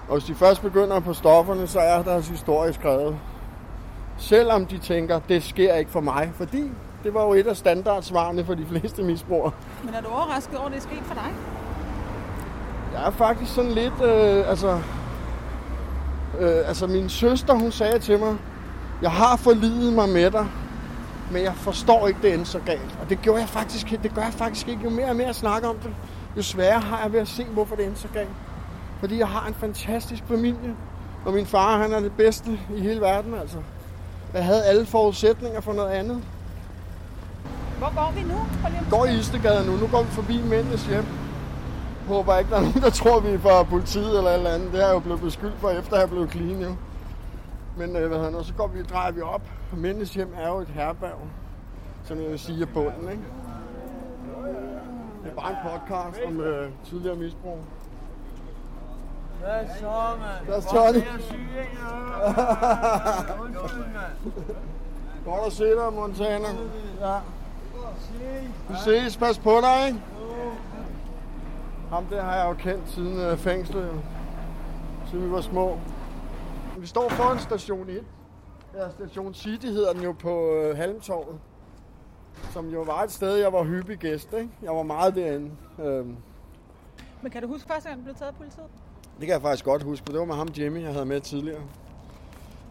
Og 0.08 0.12
hvis 0.12 0.24
de 0.24 0.34
først 0.34 0.62
begynder 0.62 1.00
på 1.00 1.12
stofferne, 1.12 1.66
så 1.66 1.80
er 1.80 2.02
deres 2.02 2.28
historie 2.28 2.72
skrevet. 2.72 3.16
Selvom 4.18 4.66
de 4.66 4.78
tænker, 4.78 5.20
det 5.28 5.42
sker 5.42 5.74
ikke 5.74 5.90
for 5.90 6.00
mig, 6.00 6.30
fordi 6.34 6.70
det 7.04 7.14
var 7.14 7.24
jo 7.24 7.32
et 7.32 7.46
af 7.46 7.56
standardsvarene 7.56 8.44
for 8.44 8.54
de 8.54 8.66
fleste 8.66 9.02
misbrugere. 9.02 9.52
Men 9.84 9.94
er 9.94 10.00
du 10.00 10.08
overrasket 10.08 10.56
over, 10.56 10.66
at 10.66 10.72
det 10.72 10.78
er 10.78 10.82
sket 10.82 11.02
for 11.02 11.14
dig? 11.14 11.32
Jeg 12.94 13.06
er 13.06 13.10
faktisk 13.10 13.54
sådan 13.54 13.72
lidt, 13.72 14.02
øh, 14.02 14.50
altså... 14.50 14.80
Øh, 16.40 16.68
altså 16.68 16.86
min 16.86 17.08
søster, 17.08 17.54
hun 17.54 17.72
sagde 17.72 17.98
til 17.98 18.18
mig, 18.18 18.36
jeg 19.02 19.10
har 19.10 19.36
forlidet 19.36 19.92
mig 19.92 20.08
med 20.08 20.30
dig, 20.30 20.46
men 21.32 21.42
jeg 21.42 21.54
forstår 21.54 22.08
ikke, 22.08 22.22
det 22.22 22.34
endte 22.34 22.50
så 22.50 22.58
galt. 22.58 22.98
Og 23.02 23.10
det 23.10 23.22
gjorde 23.22 23.40
jeg 23.40 23.48
faktisk, 23.48 23.90
det 24.02 24.14
gør 24.14 24.22
jeg 24.22 24.32
faktisk 24.32 24.68
ikke. 24.68 24.82
Jo 24.84 24.90
mere 24.90 25.08
og 25.08 25.16
mere 25.16 25.26
jeg 25.26 25.34
snakker 25.34 25.68
om 25.68 25.76
det, 25.76 25.90
jo 26.36 26.42
sværere 26.42 26.80
har 26.80 27.02
jeg 27.02 27.12
ved 27.12 27.20
at 27.20 27.28
se, 27.28 27.44
hvorfor 27.44 27.76
det 27.76 27.86
endte 27.86 28.00
så 28.00 28.08
galt. 28.14 28.28
Fordi 29.00 29.18
jeg 29.18 29.28
har 29.28 29.46
en 29.46 29.54
fantastisk 29.54 30.22
familie, 30.28 30.74
og 31.24 31.32
min 31.32 31.46
far, 31.46 31.78
han 31.78 31.92
er 31.92 32.00
det 32.00 32.12
bedste 32.12 32.58
i 32.76 32.80
hele 32.80 33.00
verden, 33.00 33.34
altså. 33.34 33.58
Jeg 34.34 34.44
havde 34.44 34.64
alle 34.64 34.86
forudsætninger 34.86 35.60
for 35.60 35.72
noget 35.72 35.90
andet. 35.90 36.22
Hvor 37.78 37.92
går 37.96 38.12
vi 38.14 38.22
nu? 38.22 38.38
Går 38.90 39.06
i 39.06 39.18
Istegade 39.18 39.66
nu. 39.66 39.76
Nu 39.76 39.86
går 39.86 40.02
vi 40.02 40.10
forbi 40.10 40.42
mændenes 40.42 40.86
hjem. 40.86 41.04
Håber 42.08 42.38
ikke, 42.38 42.50
der 42.50 42.56
er 42.56 42.60
nogen, 42.60 42.82
der 42.82 42.90
tror, 42.90 43.20
vi 43.20 43.30
er 43.30 43.38
fra 43.38 43.62
politiet 43.62 44.18
eller 44.18 44.30
et 44.30 44.34
eller 44.34 44.50
andet. 44.50 44.72
Det 44.72 44.80
har 44.80 44.86
jeg 44.86 44.94
jo 44.94 44.98
blevet 44.98 45.20
beskyldt 45.20 45.54
for, 45.60 45.70
efter 45.70 45.98
jeg 45.98 46.10
blev 46.10 46.30
clean, 46.30 46.62
jo. 46.62 46.74
Men 47.76 47.96
øh, 47.96 48.08
hvad 48.08 48.18
hedder, 48.18 48.38
og 48.38 48.44
så 48.44 48.54
går 48.54 48.66
vi, 48.66 48.82
drejer 48.82 49.12
vi 49.12 49.20
op. 49.20 49.42
Mændenes 49.76 50.14
hjem 50.14 50.34
er 50.38 50.48
jo 50.48 50.58
et 50.58 50.68
herberg, 50.68 51.18
som 52.04 52.20
jeg 52.20 52.30
vil 52.30 52.38
sige 52.38 52.62
er 52.62 52.66
bunden, 52.74 53.10
ikke? 53.10 53.22
Det 55.24 55.30
er 55.30 55.34
bare 55.34 55.50
en 55.50 55.56
podcast 55.62 56.20
om 56.26 56.40
øh, 56.40 56.70
tidligere 56.84 57.16
misbrug. 57.16 57.58
Hvad 59.40 59.66
så, 59.78 59.86
mand? 60.18 60.46
Hvad 60.46 60.62
så, 60.62 60.92
ikke? 60.94 61.08
Undskyld, 63.42 63.78
mand. 63.78 64.32
Godt 65.24 65.46
at 65.46 65.52
se 65.52 65.64
dig, 65.64 65.92
Montana. 65.92 66.48
Ja. 67.00 67.18
Vi 68.68 68.74
Ses. 68.84 69.16
Pas 69.16 69.38
på 69.38 69.50
dig, 69.60 69.86
ikke? 69.86 70.00
Ham 71.90 72.04
der 72.10 72.22
har 72.22 72.36
jeg 72.36 72.48
jo 72.48 72.52
kendt 72.54 72.90
siden 72.90 73.20
øh, 73.20 73.36
fængslet, 73.38 73.90
siden 75.10 75.26
vi 75.26 75.32
var 75.32 75.40
små. 75.40 75.78
Vi 76.82 76.86
står 76.86 77.08
foran 77.08 77.38
station 77.38 77.88
1. 77.88 78.04
Ja, 78.74 78.90
station 78.90 79.34
City 79.34 79.66
hedder 79.66 79.92
den 79.92 80.02
jo 80.02 80.12
på 80.12 80.54
øh, 80.54 80.76
Halmtorvet. 80.76 81.38
Som 82.52 82.68
jo 82.68 82.82
var 82.82 83.02
et 83.02 83.12
sted, 83.12 83.36
jeg 83.36 83.52
var 83.52 83.64
hyppig 83.64 83.98
gæst, 83.98 84.32
ikke? 84.32 84.50
Jeg 84.62 84.72
var 84.72 84.82
meget 84.82 85.14
derinde. 85.14 85.50
Øhm, 85.82 86.16
Men 87.22 87.30
kan 87.32 87.42
du 87.42 87.48
huske 87.48 87.68
første 87.68 87.88
gang, 87.88 88.00
du 88.00 88.04
blev 88.04 88.14
taget 88.14 88.30
af 88.30 88.36
politiet? 88.36 88.66
det 89.18 89.26
kan 89.26 89.28
jeg 89.28 89.42
faktisk 89.42 89.64
godt 89.64 89.82
huske, 89.82 90.04
for 90.06 90.12
det 90.12 90.20
var 90.20 90.26
med 90.26 90.34
ham 90.34 90.48
Jimmy, 90.58 90.82
jeg 90.82 90.92
havde 90.92 91.06
med 91.06 91.20
tidligere. 91.20 91.62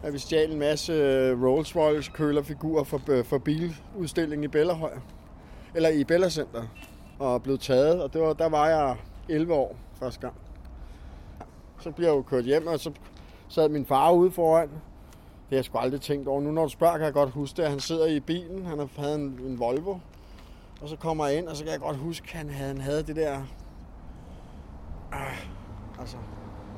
At 0.02 0.12
vi 0.12 0.18
stjal 0.18 0.52
en 0.52 0.58
masse 0.58 0.92
øh, 0.92 1.42
Rolls 1.44 1.76
Royce 1.76 2.10
kølerfigurer 2.14 2.84
for, 2.84 3.00
øh, 3.08 3.24
for 3.24 3.38
biludstillingen 3.38 4.44
i 4.44 4.48
Bellerhøj. 4.48 4.92
Eller 5.74 5.88
i 5.88 6.04
Bella 6.04 6.28
Center. 6.28 6.62
Og 7.18 7.42
blev 7.42 7.58
taget, 7.58 8.02
og 8.02 8.12
det 8.12 8.20
var, 8.20 8.32
der 8.32 8.48
var 8.48 8.68
jeg 8.68 8.96
11 9.28 9.54
år 9.54 9.76
første 9.94 10.20
gang. 10.20 10.34
Så 11.80 11.90
bliver 11.90 12.10
jeg 12.10 12.16
jo 12.16 12.22
kørt 12.22 12.44
hjem, 12.44 12.66
og 12.66 12.80
så 12.80 12.92
sad 13.52 13.68
min 13.68 13.86
far 13.86 14.12
ude 14.12 14.30
foran. 14.30 14.68
Det 14.68 14.78
har 15.48 15.56
jeg 15.56 15.64
sgu 15.64 15.78
aldrig 15.78 16.00
tænkt 16.00 16.28
over. 16.28 16.40
Nu 16.40 16.52
når 16.52 16.62
du 16.62 16.68
spørger, 16.68 16.96
kan 16.96 17.04
jeg 17.04 17.12
godt 17.12 17.30
huske 17.30 17.62
det. 17.62 17.70
Han 17.70 17.80
sidder 17.80 18.06
i 18.06 18.20
bilen, 18.20 18.66
han 18.66 18.88
havde 18.96 19.14
en, 19.14 19.40
en 19.46 19.58
Volvo. 19.58 19.98
Og 20.80 20.88
så 20.88 20.96
kommer 20.96 21.26
jeg 21.26 21.38
ind, 21.38 21.48
og 21.48 21.56
så 21.56 21.64
kan 21.64 21.72
jeg 21.72 21.80
godt 21.80 21.96
huske, 21.96 22.24
at 22.24 22.38
han 22.38 22.50
havde, 22.50 22.68
han 22.68 22.80
havde 22.80 23.02
det 23.02 23.16
der... 23.16 23.42
Ah, 25.12 25.46
altså, 26.00 26.16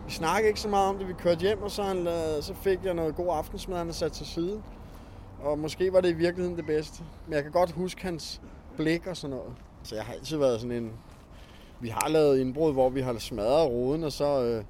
vi 0.07 0.13
snakkede 0.13 0.49
ikke 0.49 0.61
så 0.61 0.69
meget 0.69 0.89
om 0.89 0.99
det. 0.99 1.09
Vi 1.09 1.13
kørte 1.13 1.41
hjem, 1.41 1.63
og 1.63 1.71
så, 1.71 1.83
han, 1.83 2.07
så 2.41 2.55
fik 2.55 2.79
jeg 2.85 2.95
noget 2.95 3.17
god 3.17 3.29
aftensmad, 3.31 3.77
han 3.77 3.87
havde 3.87 3.97
sat 3.97 4.13
til 4.13 4.27
side. 4.27 4.63
Og 5.43 5.59
måske 5.59 5.93
var 5.93 6.01
det 6.01 6.09
i 6.09 6.13
virkeligheden 6.13 6.57
det 6.57 6.67
bedste. 6.67 7.05
Men 7.27 7.35
jeg 7.35 7.43
kan 7.43 7.53
godt 7.53 7.71
huske 7.71 8.03
hans 8.03 8.41
blik 8.77 9.07
og 9.07 9.17
sådan 9.17 9.37
noget. 9.37 9.53
Så 9.83 9.95
jeg 9.95 10.05
har 10.05 10.13
altid 10.13 10.37
været 10.37 10.61
sådan 10.61 10.77
en... 10.77 10.93
Vi 11.81 11.89
har 11.89 12.09
lavet 12.09 12.39
indbrud, 12.39 12.73
hvor 12.73 12.89
vi 12.89 13.01
har 13.01 13.19
smadret 13.19 13.69
ruden, 13.69 14.05
og 14.05 14.13
så 14.13 14.43
øh, 14.43 14.65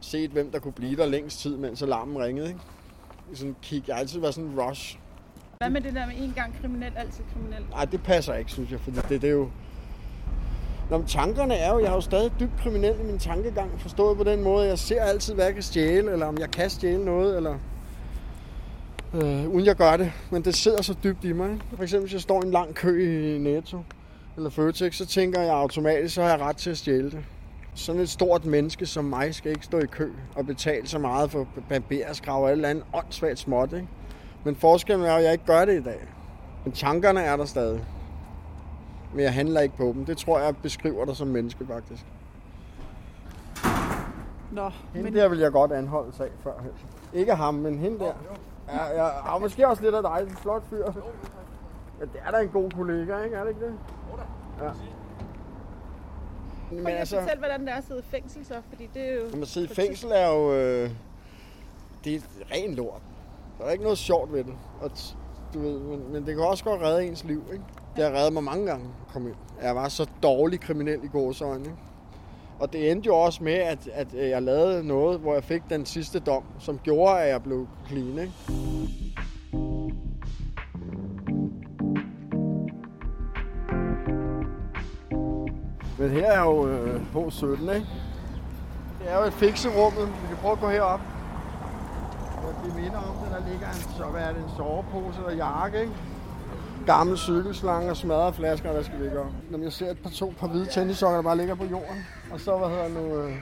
set, 0.00 0.30
hvem 0.30 0.50
der 0.50 0.58
kunne 0.58 0.72
blive 0.72 0.96
der 0.96 1.06
længst 1.06 1.40
tid, 1.40 1.56
mens 1.56 1.82
alarmen 1.82 2.18
ringede. 2.18 2.48
Ikke? 2.48 2.60
Sådan 3.34 3.56
kig. 3.62 3.84
Jeg 3.86 3.96
har 3.96 4.00
altid 4.00 4.20
været 4.20 4.34
sådan 4.34 4.50
en 4.50 4.60
rush. 4.60 4.98
Hvad 5.58 5.70
med 5.70 5.80
det 5.80 5.94
der 5.94 6.06
med 6.06 6.14
en 6.16 6.32
gang 6.36 6.54
kriminel, 6.60 6.92
altid 6.96 7.24
kriminel? 7.32 7.62
Nej, 7.70 7.84
det 7.84 8.02
passer 8.02 8.34
ikke, 8.34 8.50
synes 8.50 8.70
jeg, 8.70 8.80
fordi 8.80 8.96
det, 8.96 9.22
det 9.22 9.24
er 9.24 9.34
jo... 9.34 9.50
Nå, 10.90 10.98
men 10.98 11.06
tankerne 11.06 11.54
er 11.54 11.72
jo, 11.72 11.78
jeg 11.80 11.88
har 11.88 11.94
jo 11.94 12.00
stadig 12.00 12.32
dybt 12.40 12.52
kriminel 12.58 13.00
i 13.00 13.02
min 13.02 13.18
tankegang, 13.18 13.80
forstået 13.80 14.16
på 14.16 14.24
den 14.24 14.42
måde. 14.42 14.66
Jeg 14.66 14.78
ser 14.78 15.02
altid, 15.02 15.34
hvad 15.34 15.44
jeg 15.44 15.54
kan 15.54 15.62
stjæle, 15.62 16.12
eller 16.12 16.26
om 16.26 16.38
jeg 16.38 16.50
kan 16.50 16.70
stjæle 16.70 17.04
noget, 17.04 17.36
eller 17.36 17.58
øh, 19.14 19.48
uden 19.48 19.66
jeg 19.66 19.76
gør 19.76 19.96
det. 19.96 20.12
Men 20.30 20.44
det 20.44 20.54
sidder 20.54 20.82
så 20.82 20.94
dybt 21.04 21.24
i 21.24 21.32
mig. 21.32 21.52
Ikke? 21.52 21.64
For 21.76 21.82
eksempel, 21.82 22.04
hvis 22.04 22.12
jeg 22.12 22.20
står 22.20 22.42
i 22.42 22.46
en 22.46 22.52
lang 22.52 22.74
kø 22.74 23.04
i 23.34 23.38
Netto 23.38 23.82
eller 24.36 24.50
Føtex, 24.50 24.94
så 24.94 25.06
tænker 25.06 25.40
jeg 25.40 25.54
automatisk, 25.54 26.14
så 26.14 26.22
har 26.22 26.28
jeg 26.30 26.40
ret 26.40 26.56
til 26.56 26.70
at 26.70 26.78
stjæle 26.78 27.10
det. 27.10 27.24
Sådan 27.74 28.00
et 28.00 28.08
stort 28.08 28.44
menneske 28.44 28.86
som 28.86 29.04
mig 29.04 29.34
skal 29.34 29.50
ikke 29.52 29.64
stå 29.64 29.78
i 29.78 29.86
kø 29.86 30.12
og 30.36 30.46
betale 30.46 30.88
så 30.88 30.98
meget 30.98 31.30
for 31.30 31.46
barberskrav 31.68 32.42
og 32.42 32.50
alt 32.50 32.66
andet 32.66 32.84
åndssvagt 32.94 33.38
småt. 33.38 33.72
Ikke? 33.72 33.88
Men 34.44 34.56
forskellen 34.56 35.06
er 35.06 35.14
at 35.14 35.24
jeg 35.24 35.32
ikke 35.32 35.46
gør 35.46 35.64
det 35.64 35.80
i 35.80 35.82
dag. 35.82 36.08
Men 36.64 36.72
tankerne 36.72 37.20
er 37.20 37.36
der 37.36 37.44
stadig. 37.44 37.84
Men 39.14 39.20
jeg 39.20 39.34
handler 39.34 39.60
ikke 39.60 39.76
på 39.76 39.84
dem. 39.84 40.04
Det 40.04 40.18
tror 40.18 40.38
jeg 40.38 40.56
beskriver 40.56 41.04
dig 41.04 41.16
som 41.16 41.28
menneske, 41.28 41.66
faktisk. 41.66 42.06
Nå, 44.52 44.70
Hende 44.94 45.10
men 45.10 45.14
der 45.14 45.28
vil 45.28 45.38
jeg 45.38 45.52
godt 45.52 45.72
anholde 45.72 46.12
sag 46.16 46.30
før. 46.42 46.52
Ikke 47.12 47.34
ham, 47.34 47.54
men 47.54 47.78
hende 47.78 47.98
der. 47.98 48.12
Ja, 48.68 49.04
ja, 49.04 49.34
og 49.34 49.40
måske 49.40 49.68
også 49.68 49.82
lidt 49.82 49.94
af 49.94 50.02
dig. 50.02 50.26
En 50.30 50.36
flot 50.36 50.62
fyr. 50.70 50.84
Ja, 52.00 52.04
det 52.04 52.20
er 52.26 52.30
da 52.30 52.38
en 52.38 52.48
god 52.48 52.70
kollega, 52.70 53.22
ikke? 53.22 53.36
Er 53.36 53.40
det 53.40 53.48
ikke 53.48 53.60
det? 53.60 53.74
Ja. 54.62 54.70
Men 56.70 56.78
prøv 56.78 56.84
lige 56.84 56.94
at 56.94 57.00
altså, 57.00 57.20
fortælle, 57.20 57.38
hvordan 57.38 57.60
det 57.60 57.68
er 57.68 57.76
at 57.76 57.84
sidde 57.84 58.00
i 58.00 58.10
fængsel 58.10 58.46
så, 58.46 58.54
fordi 58.68 58.88
det 58.94 59.02
er 59.02 59.14
jo... 59.14 59.22
når 59.30 59.36
man 59.36 59.46
sidder 59.46 59.70
i 59.70 59.74
fængsel 59.74 60.10
er 60.14 60.28
jo... 60.28 60.54
Øh, 60.54 60.90
det 62.04 62.14
er 62.14 62.20
ren 62.54 62.74
lort. 62.74 63.02
Der 63.58 63.64
er 63.64 63.70
ikke 63.70 63.84
noget 63.84 63.98
sjovt 63.98 64.32
ved 64.32 64.44
det. 64.44 64.54
Og 64.80 64.90
du 65.54 65.60
ved, 65.60 65.78
men, 65.78 66.12
men 66.12 66.26
det 66.26 66.34
kan 66.34 66.44
også 66.44 66.64
godt 66.64 66.82
redde 66.82 67.06
ens 67.06 67.24
liv, 67.24 67.44
ikke? 67.52 67.64
Det 67.96 68.04
har 68.04 68.12
reddet 68.12 68.32
mig 68.32 68.44
mange 68.44 68.66
gange 68.66 68.86
at 69.06 69.12
komme 69.12 69.28
ind. 69.28 69.36
Jeg 69.62 69.76
var 69.76 69.88
så 69.88 70.06
dårlig 70.22 70.60
kriminel 70.60 71.04
i 71.04 71.08
gåsøjne, 71.08 71.64
ikke? 71.64 71.76
Og 72.60 72.72
det 72.72 72.90
endte 72.90 73.06
jo 73.06 73.16
også 73.16 73.44
med, 73.44 73.52
at, 73.52 73.88
at 73.92 74.14
øh, 74.14 74.28
jeg 74.28 74.42
lavede 74.42 74.86
noget, 74.86 75.20
hvor 75.20 75.34
jeg 75.34 75.44
fik 75.44 75.62
den 75.70 75.86
sidste 75.86 76.18
dom, 76.18 76.44
som 76.58 76.78
gjorde, 76.78 77.20
at 77.20 77.28
jeg 77.28 77.42
blev 77.42 77.68
clean, 77.88 78.18
ikke? 78.18 78.32
Men 85.98 86.10
her 86.10 86.32
er 86.32 86.40
jo 86.40 86.68
øh, 86.68 87.00
H17, 87.14 87.44
ikke? 87.44 87.86
Det 89.00 89.10
er 89.10 89.18
jo 89.18 89.24
et 89.24 89.32
fikserummet. 89.32 90.06
Vi 90.22 90.26
kan 90.28 90.36
prøve 90.36 90.52
at 90.52 90.60
gå 90.60 90.68
herop. 90.68 91.00
Og 92.36 92.54
det 92.64 92.74
minder 92.76 92.98
om 92.98 93.14
det, 93.24 93.30
der 93.30 93.50
ligger 93.50 93.68
en, 93.68 93.96
så 93.96 94.04
hvad 94.04 94.22
er 94.22 94.32
det, 94.32 94.42
en 94.42 94.50
sovepose 94.56 95.18
eller 95.18 95.46
jakke, 95.46 95.80
ikke? 95.80 95.92
Gammel 96.86 97.18
cykelslange 97.18 97.90
og 97.90 97.96
smadrede 97.96 98.32
flasker, 98.32 98.72
der 98.72 98.82
skal 98.82 99.02
vi 99.02 99.08
gøre. 99.08 99.30
Når 99.50 99.58
jeg 99.58 99.72
ser 99.72 99.90
et 99.90 99.98
par 99.98 100.10
to 100.10 100.34
par 100.38 100.46
hvide 100.46 100.66
tennissokker, 100.66 101.16
der 101.16 101.22
bare 101.22 101.36
ligger 101.36 101.54
på 101.54 101.64
jorden. 101.64 102.06
Og 102.32 102.40
så, 102.40 102.56
hvad 102.58 102.68
hedder 102.68 102.88
nu... 102.88 103.16
Øh... 103.16 103.36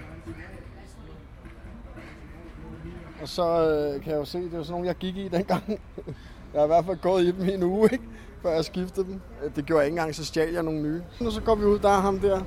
Og 3.22 3.28
så 3.28 3.70
øh, 3.70 4.02
kan 4.02 4.12
jeg 4.12 4.18
jo 4.18 4.24
se, 4.24 4.38
det 4.38 4.52
er 4.52 4.58
jo 4.58 4.64
sådan 4.64 4.72
nogle, 4.72 4.86
jeg 4.86 4.96
gik 4.96 5.16
i 5.16 5.28
dengang. 5.28 5.62
jeg 6.52 6.60
har 6.60 6.64
i 6.64 6.66
hvert 6.66 6.84
fald 6.84 7.00
gået 7.00 7.22
i 7.22 7.32
dem 7.32 7.48
i 7.48 7.54
en 7.54 7.62
uge, 7.62 7.88
ikke? 7.92 8.04
Før 8.42 8.50
jeg 8.50 8.64
skiftede 8.64 9.06
dem. 9.06 9.20
Det 9.56 9.66
gjorde 9.66 9.80
jeg 9.80 9.86
ikke 9.86 9.94
engang, 9.94 10.14
så 10.14 10.24
stjal 10.24 10.52
jeg 10.52 10.62
nogle 10.62 10.82
nye. 10.82 11.02
Og 11.20 11.32
så 11.32 11.40
går 11.40 11.54
vi 11.54 11.64
ud, 11.64 11.78
der 11.78 11.88
er 11.88 12.00
ham 12.00 12.20
der. 12.20 12.40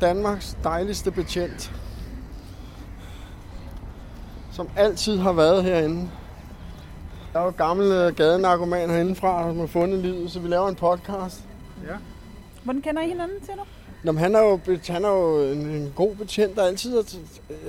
Danmarks 0.00 0.56
dejligste 0.64 1.10
betjent. 1.10 1.72
Som 4.52 4.68
altid 4.76 5.18
har 5.18 5.32
været 5.32 5.64
herinde. 5.64 6.10
Jeg 7.34 7.40
er 7.40 7.44
jo 7.44 7.50
gammel 7.50 7.92
øh, 7.92 8.14
gadenarkoman 8.16 8.90
herindefra, 8.90 9.50
som 9.50 9.58
har 9.58 9.66
fundet 9.66 9.98
livet, 9.98 10.30
så 10.30 10.40
vi 10.40 10.48
laver 10.48 10.68
en 10.68 10.74
podcast. 10.74 11.44
Hvordan 12.64 12.82
kender 12.82 13.02
I 13.02 13.08
hinanden 13.08 13.40
til 13.40 13.54
du? 13.54 13.62
Nå, 14.02 14.12
men 14.12 14.18
han 14.18 14.34
er 14.34 14.40
jo, 14.40 14.60
han 14.88 15.04
er 15.04 15.08
jo 15.08 15.52
en, 15.52 15.58
en 15.58 15.92
god 15.96 16.14
betjent, 16.14 16.56
der 16.56 16.62
altid 16.62 16.96
er, 16.96 17.02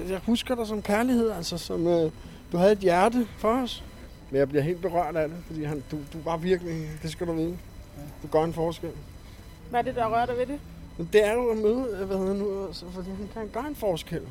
jeg 0.10 0.20
husker 0.26 0.56
dig 0.56 0.68
som 0.68 0.82
kærlighed, 0.82 1.32
altså 1.32 1.58
som, 1.58 1.88
øh, 1.88 2.12
du 2.52 2.58
havde 2.58 2.72
et 2.72 2.80
hjerte 2.80 3.28
for 3.38 3.62
os. 3.64 3.84
Men 4.32 4.40
jeg 4.40 4.50
bliver 4.50 4.64
helt 4.64 4.82
berørt 4.82 5.16
af 5.16 5.30
det, 5.30 5.38
fordi 5.48 5.64
han, 5.64 5.84
du, 5.92 5.98
du 6.14 6.18
var 6.24 6.38
virkelig, 6.38 6.90
det 7.04 7.12
skal 7.12 7.28
du 7.28 7.34
vide. 7.34 7.58
Du 8.24 8.28
gør 8.28 8.44
en 8.44 8.54
forskel. 8.54 8.92
Hvad 9.70 9.80
er 9.80 9.84
det, 9.84 9.96
der 9.96 10.06
rører 10.06 10.26
dig 10.26 10.38
ved 10.38 10.46
det? 10.46 10.60
Men 10.98 11.10
det 11.14 11.26
er 11.26 11.34
jo 11.34 11.50
at 11.50 11.58
møde, 11.58 11.98
øh, 12.02 12.08
hvad 12.08 12.18
hedder 12.18 12.34
nu, 12.34 12.66
altså, 12.68 12.86
fordi 12.94 13.10
han 13.10 13.30
kan 13.34 13.48
gøre 13.54 13.68
en 13.68 13.76
forskel. 13.76 14.22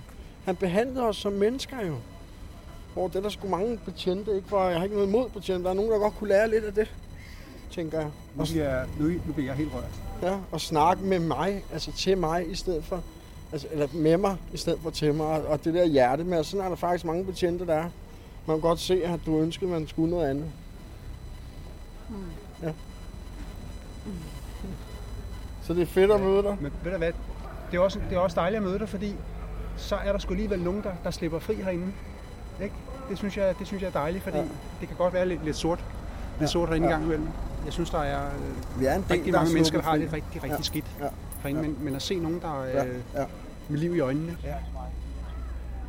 Han 0.44 0.56
behandlede 0.56 1.08
os 1.08 1.16
som 1.16 1.32
mennesker 1.32 1.86
jo. 1.86 1.94
Hvor 2.94 3.08
det 3.08 3.22
der 3.22 3.28
skulle 3.28 3.50
mange 3.50 3.78
betjente, 3.84 4.36
ikke 4.36 4.48
for, 4.48 4.68
jeg 4.68 4.76
har 4.76 4.84
ikke 4.84 4.96
noget 4.96 5.08
imod 5.08 5.28
betjente, 5.28 5.64
der 5.64 5.70
er 5.70 5.74
nogen, 5.74 5.90
der 5.90 5.98
godt 5.98 6.14
kunne 6.14 6.28
lære 6.28 6.50
lidt 6.50 6.64
af 6.64 6.74
det, 6.74 6.94
tænker 7.70 8.00
jeg. 8.00 8.10
Nu 8.36 8.44
bliver, 8.44 8.68
jeg, 8.68 8.86
nu, 9.00 9.08
nu 9.08 9.32
bliver 9.32 9.48
jeg 9.48 9.56
helt 9.56 9.70
rørt. 9.74 10.30
Ja, 10.30 10.38
og 10.50 10.60
snakke 10.60 11.04
med 11.04 11.18
mig, 11.18 11.64
altså 11.72 11.92
til 11.92 12.18
mig 12.18 12.50
i 12.50 12.54
stedet 12.54 12.84
for, 12.84 13.02
altså, 13.52 13.66
eller 13.70 13.88
med 13.92 14.16
mig 14.16 14.36
i 14.52 14.56
stedet 14.56 14.78
for 14.82 14.90
til 14.90 15.14
mig, 15.14 15.26
og, 15.26 15.46
og 15.46 15.64
det 15.64 15.74
der 15.74 15.84
hjerte 15.84 16.24
med, 16.24 16.38
og 16.38 16.44
sådan 16.44 16.64
er 16.64 16.68
der 16.68 16.76
faktisk 16.76 17.04
mange 17.04 17.24
betjente, 17.24 17.66
der 17.66 17.74
er. 17.74 17.90
Man 18.48 18.56
kan 18.56 18.60
godt 18.60 18.78
se, 18.80 19.04
at 19.04 19.20
du 19.26 19.38
ønskede, 19.40 19.70
at 19.74 19.80
man 19.80 19.88
skulle 19.88 20.10
noget 20.10 20.30
andet. 20.30 20.44
Ja. 22.62 22.72
Så 25.62 25.74
det 25.74 25.82
er 25.82 25.86
fedt 25.86 26.10
at 26.10 26.20
møde 26.20 26.42
dig. 26.42 26.56
Men 26.60 26.72
ved 26.84 26.92
du 26.92 26.98
hvad, 26.98 27.12
det 27.70 27.76
er, 27.76 27.80
også, 27.80 27.98
det 28.10 28.16
er 28.16 28.20
også 28.20 28.34
dejligt 28.40 28.56
at 28.62 28.62
møde 28.68 28.78
dig, 28.78 28.88
fordi 28.88 29.14
så 29.76 29.96
er 29.96 30.12
der 30.12 30.18
sgu 30.18 30.32
alligevel 30.32 30.60
nogen, 30.60 30.82
der, 30.82 30.90
der 31.04 31.10
slipper 31.10 31.38
fri 31.38 31.54
herinde. 31.54 31.86
Ikke? 32.62 32.74
Det, 33.10 33.18
synes 33.18 33.36
jeg, 33.36 33.54
det 33.58 33.66
synes 33.66 33.82
jeg 33.82 33.88
er 33.88 33.92
dejligt, 33.92 34.24
fordi 34.24 34.36
Ja. 34.36 34.42
ja. 34.42 34.48
det 34.80 34.88
kan 34.88 34.96
godt 34.96 35.14
være 35.14 35.28
lidt, 35.28 35.44
lidt 35.44 35.56
sort. 35.56 35.78
Lidt 35.78 36.40
Ja. 36.40 36.46
sort 36.46 36.68
herinde 36.68 36.86
Ja. 36.86 36.90
ja. 36.92 36.96
gang 36.96 37.04
imellem. 37.06 37.28
Jeg 37.64 37.72
synes, 37.72 37.90
der 37.90 37.98
er 37.98 38.26
øh, 38.26 38.80
Vi 38.80 38.86
er 38.86 38.94
en 38.94 39.04
rigtig 39.10 39.32
mange 39.32 39.52
mennesker, 39.54 39.78
der 39.80 39.84
har 39.84 39.96
det 39.96 40.12
rigtig, 40.12 40.34
rigtig 40.34 40.48
Ja. 40.50 40.54
ja. 40.56 40.62
skidt 40.62 40.86
Ja. 41.00 41.06
herinde. 41.42 41.60
Ja. 41.60 41.66
Men, 41.68 41.76
men 41.84 41.94
at 41.94 42.02
se 42.02 42.18
nogen, 42.18 42.40
der 42.40 42.64
Ja, 42.64 42.70
er 42.70 42.84
øh, 42.86 42.94
ja. 43.14 43.24
med 43.68 43.78
liv 43.78 43.96
i 43.96 44.00
øjnene. 44.00 44.36
Ja. 44.44 44.54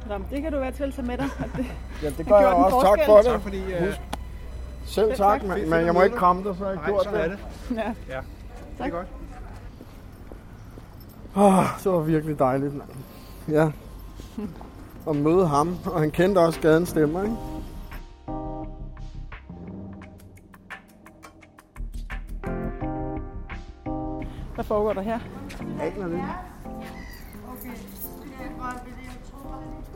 Nå, 0.09 0.15
det 0.31 0.41
kan 0.41 0.51
du 0.51 0.59
være 0.59 0.71
til 0.71 0.83
at 0.83 0.93
tage 0.93 1.07
med 1.07 1.17
dig. 1.17 1.27
det- 1.57 1.65
Ja, 2.03 2.09
det 2.09 2.17
Det 2.17 2.27
gør 2.27 2.37
jeg 2.39 2.47
også. 2.47 2.81
Tak 2.81 2.99
for 3.05 3.15
det. 3.17 3.25
Tak 3.25 3.41
fordi... 3.41 3.73
Øh, 3.73 3.85
Husk. 3.87 3.99
Selv 4.85 5.15
tak, 5.15 5.41
tak. 5.41 5.49
men, 5.49 5.69
men 5.69 5.85
jeg 5.85 5.93
må 5.93 6.01
ikke 6.01 6.17
kramme 6.17 6.43
dig, 6.43 6.55
så 6.57 6.63
har 6.63 6.69
jeg 6.71 6.75
nej, 6.79 6.85
gjort 6.89 7.03
sådan 7.03 7.19
er 7.19 7.27
det. 7.27 7.37
det. 7.69 7.75
Ja. 7.75 7.81
Ja, 7.83 7.91
det 8.07 8.79
er 8.79 8.83
Tak. 8.83 8.91
godt. 8.91 9.07
Oh, 11.35 11.63
det 11.83 11.91
var 11.91 11.99
virkelig 11.99 12.39
dejligt. 12.39 12.73
Ja. 13.49 13.71
At 15.09 15.15
møde 15.15 15.47
ham, 15.47 15.77
og 15.85 15.99
han 15.99 16.11
kendte 16.11 16.39
også 16.39 16.59
gadens 16.61 16.89
stemmer, 16.89 17.23
ikke? 17.23 17.35
Hvad 24.55 24.63
foregår 24.65 24.93
der 24.93 25.01
her? 25.01 25.19
Aner 25.81 26.07
det. 26.07 26.21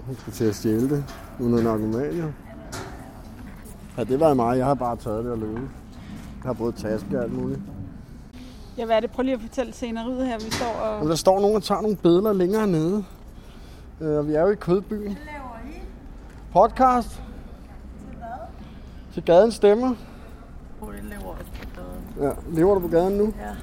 Hun 0.08 0.16
skal 0.16 0.34
til 0.34 0.46
at 0.46 0.56
stjæle 0.56 0.90
det, 0.90 1.04
uden 1.40 1.58
at 1.58 1.64
narkoman, 1.64 2.34
Ja, 3.98 4.04
det 4.04 4.20
var 4.20 4.34
mig. 4.34 4.58
Jeg 4.58 4.66
har 4.66 4.74
bare 4.74 4.96
taget 4.96 5.24
det 5.24 5.32
og 5.32 5.38
løbet. 5.38 5.62
Jeg 6.44 6.50
har 6.50 6.54
både 6.54 6.72
taske 6.72 7.18
og 7.18 7.24
alt 7.24 7.34
muligt. 7.34 7.60
Ja, 8.78 8.86
hvad 8.86 8.96
er 8.96 9.00
det? 9.00 9.12
Prøv 9.12 9.24
lige 9.24 9.36
at 9.36 9.42
fortælle 9.42 9.74
sceneriet 9.74 10.28
her. 10.28 10.40
Vi 10.40 10.52
står 10.52 10.82
og... 10.84 10.98
Og 10.98 11.10
der 11.10 11.16
står 11.16 11.40
nogen 11.42 11.56
og 11.56 11.64
tager 11.64 11.82
nogle 11.82 11.98
billeder 11.98 12.34
længere 12.34 12.68
nede. 12.68 13.04
Øh, 14.02 14.18
Og 14.18 14.28
vi 14.28 14.34
er 14.34 14.42
jo 14.42 14.50
i 14.50 14.56
Kødbyen. 14.56 15.18
Podcast. 16.54 17.10
Til 17.10 17.22
hvad? 18.18 18.28
Til 19.14 19.24
gadens 19.24 19.56
stemmer. 19.56 19.96
Hvor 20.80 20.92
det 20.92 21.04
lever 21.04 21.36
på 21.36 21.66
gaden. 21.76 22.36
Ja, 22.52 22.56
lever 22.58 22.74
du 22.74 22.80
på 22.80 22.88
gaden 22.88 23.18
nu? 23.18 23.34
Ja. 23.40 23.44
Ja. 23.44 23.54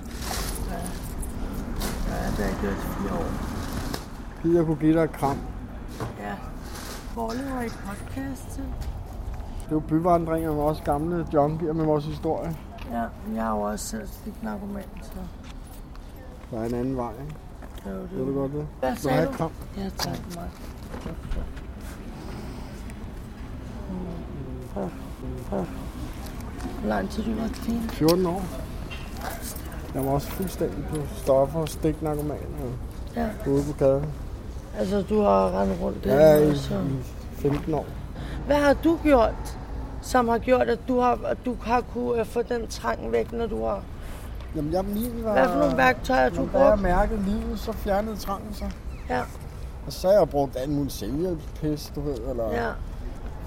Ja, 2.08 2.26
det 2.26 2.36
har 2.36 2.44
jeg 2.44 2.56
gjort 2.60 2.72
i 2.72 2.76
fire 2.76 3.12
år. 3.18 3.26
Gider 4.42 4.56
jeg 4.58 4.66
kunne 4.66 4.76
give 4.76 4.94
dig 4.94 5.04
et 5.04 5.12
kram. 5.12 5.36
Ja. 6.20 6.34
Hvor 7.14 7.32
lever 7.32 7.62
I 7.62 7.68
podcast 7.68 8.48
til? 8.54 8.62
Det 9.64 9.68
er 9.68 9.72
jo 9.72 9.80
byvandringer 9.80 10.52
med 10.54 10.62
os 10.62 10.80
gamle 10.84 11.26
junkier 11.34 11.72
med 11.72 11.84
vores 11.84 12.04
historie. 12.04 12.56
Ja, 12.92 13.02
jeg 13.34 13.44
har 13.44 13.54
jo 13.56 13.60
også 13.60 13.86
selv 13.86 14.08
slik 14.22 14.42
narkoman, 14.42 14.82
så 15.02 15.10
Der 16.50 16.60
er 16.60 16.64
en 16.66 16.74
anden 16.74 16.96
vej, 16.96 17.12
ikke? 17.12 17.34
det 17.84 17.90
jo 17.90 18.00
det. 18.02 18.10
Ved 18.12 18.26
du 18.26 18.40
godt 18.40 18.52
det? 18.52 18.66
Hvad 18.80 18.96
sagde 18.96 19.26
du? 19.26 19.32
kram. 19.32 19.50
Ja, 19.76 19.88
tak 19.98 20.16
mig. 20.34 20.48
Hvor 26.80 26.88
lang 26.88 27.10
tid 27.10 27.22
du 27.24 27.34
var 27.40 27.48
clean? 27.48 27.80
14 27.90 28.26
år. 28.26 28.42
Jeg 29.94 30.04
var 30.04 30.10
også 30.10 30.28
fuldstændig 30.30 30.84
på 30.84 30.96
stoffer, 31.16 31.66
stik 31.66 32.02
narkoman 32.02 32.38
og 32.62 32.70
Ja, 33.16 33.28
ude 33.50 33.64
på 33.64 33.72
gaden. 33.78 34.04
Altså 34.78 35.02
du 35.02 35.20
har 35.22 35.60
rendt 35.60 35.80
rundt 35.82 36.04
der. 36.04 36.14
Ja, 36.14 36.50
i, 36.50 36.56
så. 36.56 36.74
i 36.74 37.04
15 37.34 37.74
år. 37.74 37.86
Hvad 38.46 38.56
har 38.56 38.74
du 38.84 38.98
gjort, 39.02 39.56
som 40.02 40.28
har 40.28 40.38
gjort, 40.38 40.68
at 40.68 40.78
du 40.88 41.00
har, 41.00 41.18
at 41.26 41.38
du 41.44 41.56
har 41.62 41.80
kunne 41.80 42.20
øh, 42.20 42.26
få 42.26 42.42
den 42.42 42.66
trang 42.66 43.12
væk, 43.12 43.32
når 43.32 43.46
du 43.46 43.64
har... 43.64 43.82
Jamen, 44.56 44.72
jeg 44.72 44.84
min 44.84 45.24
var... 45.24 45.32
Hvad 45.32 45.48
for 45.48 45.58
nogle 45.58 45.76
værktøjer 45.76 46.22
har 46.22 46.28
du 46.30 46.36
Når 46.52 46.58
jeg 46.60 46.70
brugt? 46.70 46.82
mærkede 46.82 47.22
livet, 47.22 47.58
så 47.58 47.72
fjernede 47.72 48.16
trangen 48.16 48.54
sig. 48.54 48.70
Ja, 49.08 49.20
Og 49.86 49.92
så 49.92 50.08
har 50.08 50.14
jeg 50.14 50.28
brugt 50.28 50.56
alt 50.56 50.70
muligt 50.70 50.94
selvhjælpspis, 50.94 51.92
du 51.94 52.00
ved, 52.00 52.18
eller 52.30 52.52
ja. 52.52 52.68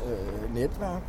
øh, 0.10 0.54
netværk. 0.56 1.02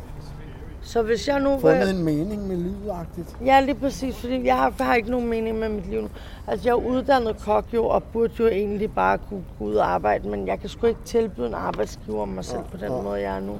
Så 0.85 1.01
hvis 1.01 1.27
jeg 1.27 1.39
nu... 1.39 1.59
Fundet 1.59 1.89
en 1.89 2.03
mening 2.03 2.47
med 2.47 2.55
livet-agtigt. 2.57 3.35
Ja, 3.45 3.59
lige 3.59 3.75
præcis, 3.75 4.15
fordi 4.15 4.45
jeg 4.45 4.55
har, 4.57 4.73
jeg 4.79 4.85
har 4.87 4.95
ikke 4.95 5.11
nogen 5.11 5.27
mening 5.29 5.59
med 5.59 5.69
mit 5.69 5.89
liv 5.89 6.01
nu. 6.01 6.07
Altså, 6.47 6.67
jeg 6.69 6.71
er 6.71 6.75
uddannet 6.89 7.37
kok 7.45 7.65
jo, 7.73 7.85
og 7.85 8.03
burde 8.03 8.33
jo 8.39 8.47
egentlig 8.47 8.91
bare 8.91 9.17
kunne 9.29 9.43
gå 9.59 9.65
ud 9.65 9.75
og 9.75 9.89
arbejde, 9.93 10.29
men 10.29 10.47
jeg 10.47 10.59
kan 10.59 10.69
sgu 10.69 10.87
ikke 10.87 10.99
tilbyde 11.05 11.47
en 11.47 11.53
arbejdsgiver 11.53 12.25
mig 12.25 12.45
selv 12.45 12.61
på 12.71 12.77
den 12.77 12.91
Ja. 12.91 13.01
måde, 13.01 13.21
jeg 13.21 13.35
er 13.35 13.39
nu. 13.39 13.53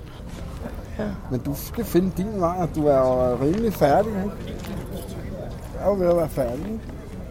Men 1.31 1.39
du 1.39 1.53
skal 1.55 1.83
finde 1.85 2.11
din 2.17 2.39
vej, 2.41 2.55
og 2.59 2.69
du 2.75 2.87
er 2.87 2.97
jo 2.97 3.35
rimelig 3.45 3.73
færdig, 3.73 4.11
ikke? 4.11 4.55
Du 5.73 5.79
er 5.79 5.85
jo 5.89 5.93
ved 5.93 6.07
at 6.07 6.15
være 6.17 6.29
færdig, 6.29 6.59
ikke? 6.65 6.79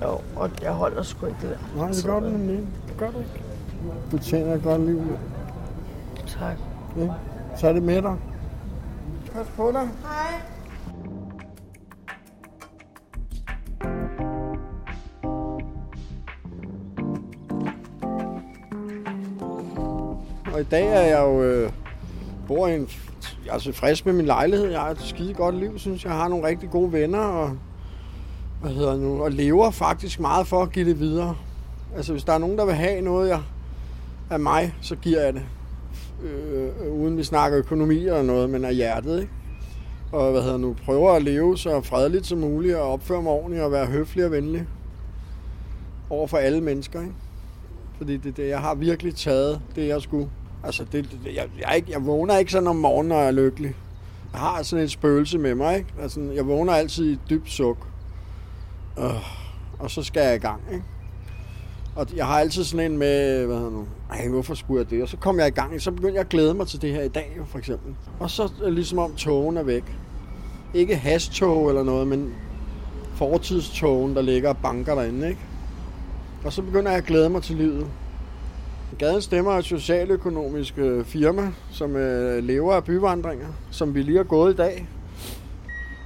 Jo, 0.02 0.18
og 0.36 0.50
jeg 0.62 0.72
holder 0.72 1.02
sgu 1.02 1.26
ikke 1.26 1.38
det 1.42 1.50
der. 1.50 1.78
Nej, 1.80 1.90
det 1.90 2.04
gør 2.04 2.20
du 2.20 2.28
nemlig. 2.28 2.58
Det 2.88 2.96
gør 2.98 3.10
du 3.10 3.18
ikke. 3.18 3.42
Du 4.12 4.18
tjener 4.18 4.54
et 4.54 4.62
godt 4.62 4.86
liv. 4.86 5.02
Tak. 6.26 6.56
Ja. 6.98 7.08
Så 7.56 7.68
er 7.68 7.72
det 7.72 7.82
med 7.82 8.02
dig. 8.02 8.16
Pas 9.34 9.46
på 9.56 9.72
dig. 9.72 9.88
Og 20.54 20.60
i 20.60 20.64
dag 20.64 20.86
er 20.86 21.00
jeg 21.00 21.22
jo 21.22 21.42
øh, 21.42 21.72
bor 22.46 22.66
i 22.66 22.74
en, 22.74 22.88
jeg 23.46 23.54
er 23.54 23.58
tilfreds 23.58 24.04
med 24.04 24.12
min 24.12 24.26
lejlighed. 24.26 24.70
Jeg 24.70 24.80
har 24.80 24.90
et 24.90 25.00
skide 25.00 25.34
godt 25.34 25.54
liv, 25.54 25.78
synes 25.78 26.04
jeg. 26.04 26.12
Har 26.12 26.28
nogle 26.28 26.46
rigtig 26.46 26.70
gode 26.70 26.92
venner 26.92 27.20
og, 27.20 27.58
hvad 28.60 28.70
hedder 28.70 28.96
nu, 28.96 29.22
og 29.22 29.30
lever 29.30 29.70
faktisk 29.70 30.20
meget 30.20 30.46
for 30.46 30.62
at 30.62 30.72
give 30.72 30.88
det 30.88 30.98
videre. 31.00 31.36
Altså 31.96 32.12
hvis 32.12 32.24
der 32.24 32.32
er 32.32 32.38
nogen, 32.38 32.58
der 32.58 32.64
vil 32.64 32.74
have 32.74 33.00
noget 33.00 33.28
jeg, 33.28 33.42
af 34.30 34.40
mig, 34.40 34.74
så 34.80 34.96
giver 34.96 35.20
jeg 35.20 35.34
det. 35.34 35.42
Øh, 36.24 36.86
øh, 36.86 36.92
uden 36.92 37.16
vi 37.16 37.24
snakker 37.24 37.58
økonomi 37.58 37.98
eller 37.98 38.22
noget, 38.22 38.50
men 38.50 38.64
af 38.64 38.74
hjertet, 38.74 39.20
ikke? 39.20 39.32
Og 40.12 40.32
hvad 40.32 40.42
hedder 40.42 40.56
nu, 40.56 40.76
prøver 40.84 41.12
at 41.12 41.22
leve 41.22 41.58
så 41.58 41.80
fredeligt 41.80 42.26
som 42.26 42.38
muligt 42.38 42.76
og 42.76 42.92
opføre 42.92 43.22
mig 43.22 43.32
ordentligt 43.32 43.62
og 43.62 43.72
være 43.72 43.86
høflig 43.86 44.24
og 44.24 44.30
venlig 44.30 44.66
over 46.10 46.26
for 46.26 46.36
alle 46.36 46.60
mennesker, 46.60 47.00
ikke? 47.00 47.14
Fordi 47.96 48.16
det, 48.16 48.36
det, 48.36 48.48
jeg 48.48 48.60
har 48.60 48.74
virkelig 48.74 49.14
taget 49.14 49.60
det, 49.76 49.88
jeg 49.88 50.02
skulle. 50.02 50.30
Altså, 50.64 50.84
det, 50.92 51.18
det, 51.24 51.34
jeg, 51.34 51.48
jeg, 51.60 51.76
ikke, 51.76 51.92
jeg 51.92 52.06
vågner 52.06 52.36
ikke 52.36 52.52
sådan 52.52 52.68
om 52.68 52.76
morgenen, 52.76 53.08
når 53.08 53.18
jeg 53.18 53.26
er 53.26 53.30
lykkelig. 53.30 53.74
Jeg 54.32 54.40
har 54.40 54.62
sådan 54.62 54.84
et 54.84 54.90
spøgelse 54.90 55.38
med 55.38 55.54
mig, 55.54 55.76
ikke? 55.76 55.94
Altså, 56.00 56.20
jeg 56.20 56.46
vågner 56.46 56.72
altid 56.72 57.10
i 57.10 57.12
et 57.12 57.20
dybt 57.30 57.50
suk. 57.50 57.86
Øh, 58.98 59.04
og 59.78 59.90
så 59.90 60.02
skal 60.02 60.22
jeg 60.22 60.34
i 60.34 60.38
gang, 60.38 60.60
ikke? 60.72 60.84
Og 61.96 62.06
jeg 62.16 62.26
har 62.26 62.40
altid 62.40 62.64
sådan 62.64 62.92
en 62.92 62.98
med, 62.98 63.46
hvad 63.46 63.56
hedder 63.56 63.70
nu, 63.70 63.86
ej, 64.10 64.28
hvorfor 64.28 64.54
skulle 64.54 64.78
jeg 64.80 64.90
det? 64.90 65.02
Og 65.02 65.08
så 65.08 65.16
kom 65.16 65.38
jeg 65.38 65.46
i 65.46 65.50
gang, 65.50 65.80
så 65.80 65.90
begyndte 65.90 66.14
jeg 66.14 66.20
at 66.20 66.28
glæde 66.28 66.54
mig 66.54 66.66
til 66.66 66.82
det 66.82 66.92
her 66.92 67.02
i 67.02 67.08
dag, 67.08 67.40
for 67.46 67.58
eksempel. 67.58 67.94
Og 68.20 68.30
så 68.30 68.52
ligesom 68.68 68.98
om 68.98 69.14
togen 69.14 69.56
er 69.56 69.62
væk. 69.62 69.84
Ikke 70.74 70.96
hasttog 70.96 71.68
eller 71.68 71.82
noget, 71.82 72.06
men 72.06 72.34
fortidstogen, 73.14 74.14
der 74.14 74.22
ligger 74.22 74.48
og 74.48 74.56
banker 74.56 74.94
derinde, 74.94 75.28
ikke? 75.28 75.40
Og 76.44 76.52
så 76.52 76.62
begynder 76.62 76.90
jeg 76.90 76.98
at 76.98 77.04
glæde 77.04 77.30
mig 77.30 77.42
til 77.42 77.56
livet. 77.56 77.86
Gaden 78.98 79.22
Stemmer 79.22 79.52
er 79.52 79.58
et 79.58 79.64
socialøkonomisk 79.64 80.78
øh, 80.78 81.04
firma, 81.04 81.52
som 81.70 81.96
øh, 81.96 82.44
lever 82.44 82.74
af 82.74 82.84
byvandringer, 82.84 83.46
som 83.70 83.94
vi 83.94 84.02
lige 84.02 84.16
har 84.16 84.24
gået 84.24 84.52
i 84.52 84.56
dag. 84.56 84.88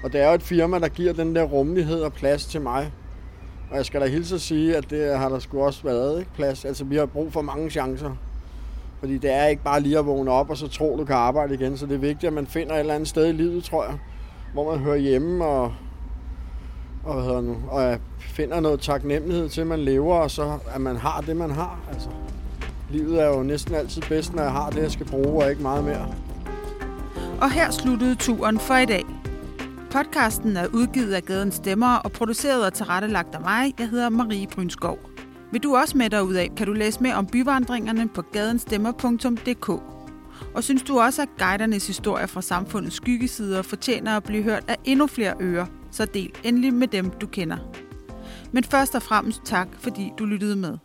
Og 0.05 0.13
det 0.13 0.21
er 0.21 0.29
jo 0.29 0.35
et 0.35 0.43
firma, 0.43 0.79
der 0.79 0.89
giver 0.89 1.13
den 1.13 1.37
der 1.37 1.43
rummelighed 1.43 2.01
og 2.01 2.13
plads 2.13 2.47
til 2.47 2.61
mig. 2.61 2.93
Og 3.71 3.77
jeg 3.77 3.87
skal 3.87 4.01
da 4.01 4.07
hilse 4.07 4.35
at 4.35 4.41
sige, 4.41 4.77
at 4.77 4.91
det 4.91 5.19
har 5.19 5.29
der 5.29 5.39
sgu 5.39 5.63
også 5.63 5.83
været 5.83 6.19
ikke? 6.19 6.33
plads. 6.35 6.65
Altså, 6.65 6.85
vi 6.85 6.97
har 6.97 7.07
brug 7.07 7.33
for 7.33 7.43
mange 7.43 7.71
chancer. 7.71 8.11
Fordi 9.01 9.19
det 9.19 9.33
er 9.33 9.47
ikke 9.47 9.63
bare 9.63 9.81
lige 9.81 9.99
at 9.99 10.07
vågne 10.07 10.31
op 10.31 10.51
og 10.51 10.57
så 10.57 10.69
tro, 10.69 10.97
du 10.99 11.05
kan 11.05 11.17
arbejde 11.17 11.55
igen. 11.55 11.77
Så 11.79 11.87
det 11.87 11.95
er 11.95 11.99
vigtigt, 11.99 12.25
at 12.25 12.33
man 12.33 12.47
finder 12.47 12.75
et 12.75 12.81
eller 12.81 12.95
andet 12.95 13.09
sted 13.09 13.29
i 13.29 13.33
livet, 13.33 13.65
tror 13.65 13.85
jeg. 13.85 13.99
Hvor 14.53 14.71
man 14.71 14.81
hører 14.85 14.97
hjemme 14.97 15.45
og, 15.45 15.73
og, 17.05 17.15
hvad 17.15 17.25
hedder 17.25 17.41
nu, 17.41 17.57
og 17.71 17.99
finder 18.19 18.61
noget 18.61 18.81
taknemmelighed 18.81 19.49
til, 19.49 19.61
at 19.61 19.67
man 19.67 19.79
lever, 19.79 20.15
og 20.15 20.31
så 20.31 20.59
at 20.75 20.81
man 20.81 20.97
har 20.97 21.21
det, 21.21 21.37
man 21.37 21.51
har. 21.51 21.81
Altså, 21.93 22.09
livet 22.91 23.23
er 23.23 23.29
jo 23.29 23.43
næsten 23.43 23.75
altid 23.75 24.03
bedst, 24.09 24.35
når 24.35 24.43
jeg 24.43 24.53
har 24.53 24.71
det, 24.71 24.83
jeg 24.83 24.91
skal 24.91 25.07
bruge, 25.07 25.45
og 25.45 25.51
ikke 25.51 25.63
meget 25.63 25.85
mere. 25.85 26.15
Og 27.41 27.51
her 27.51 27.71
sluttede 27.71 28.15
turen 28.15 28.59
for 28.59 28.75
i 28.75 28.85
dag. 28.87 29.05
Podcasten 29.91 30.57
er 30.57 30.67
udgivet 30.67 31.13
af 31.13 31.23
Gaden 31.23 31.53
Stemmer 31.53 31.97
og 31.97 32.13
produceret 32.13 32.65
og 32.65 32.75
tilrettelagt 32.75 33.35
af 33.35 33.41
mig. 33.41 33.75
Jeg 33.79 33.89
hedder 33.89 34.09
Marie 34.09 34.47
Brynskov. 34.47 34.99
Vil 35.53 35.63
du 35.63 35.77
også 35.77 35.99
med 35.99 36.13
af, 36.13 36.51
kan 36.57 36.67
du 36.67 36.73
læse 36.73 37.03
mere 37.03 37.15
om 37.15 37.27
byvandringerne 37.27 38.09
på 38.09 38.23
gadenstemmer.dk. 38.23 39.69
Og 40.55 40.65
synes 40.65 40.83
du 40.83 41.01
også, 41.01 41.23
at 41.23 41.29
guidernes 41.39 41.87
historier 41.87 42.27
fra 42.27 42.43
samfundets 42.43 42.97
skyggesider 42.97 43.63
fortjener 43.63 44.17
at 44.17 44.25
blive 44.25 44.43
hørt 44.43 44.65
af 44.69 44.77
endnu 44.85 45.07
flere 45.07 45.35
ører, 45.41 45.67
så 45.91 46.05
del 46.05 46.33
endelig 46.45 46.75
med 46.75 46.89
dem, 46.89 47.11
du 47.11 47.27
kender. 47.27 47.57
Men 48.53 48.65
først 48.65 48.95
og 48.95 49.03
fremmest 49.03 49.41
tak, 49.45 49.69
fordi 49.79 50.13
du 50.19 50.25
lyttede 50.25 50.57
med. 50.57 50.79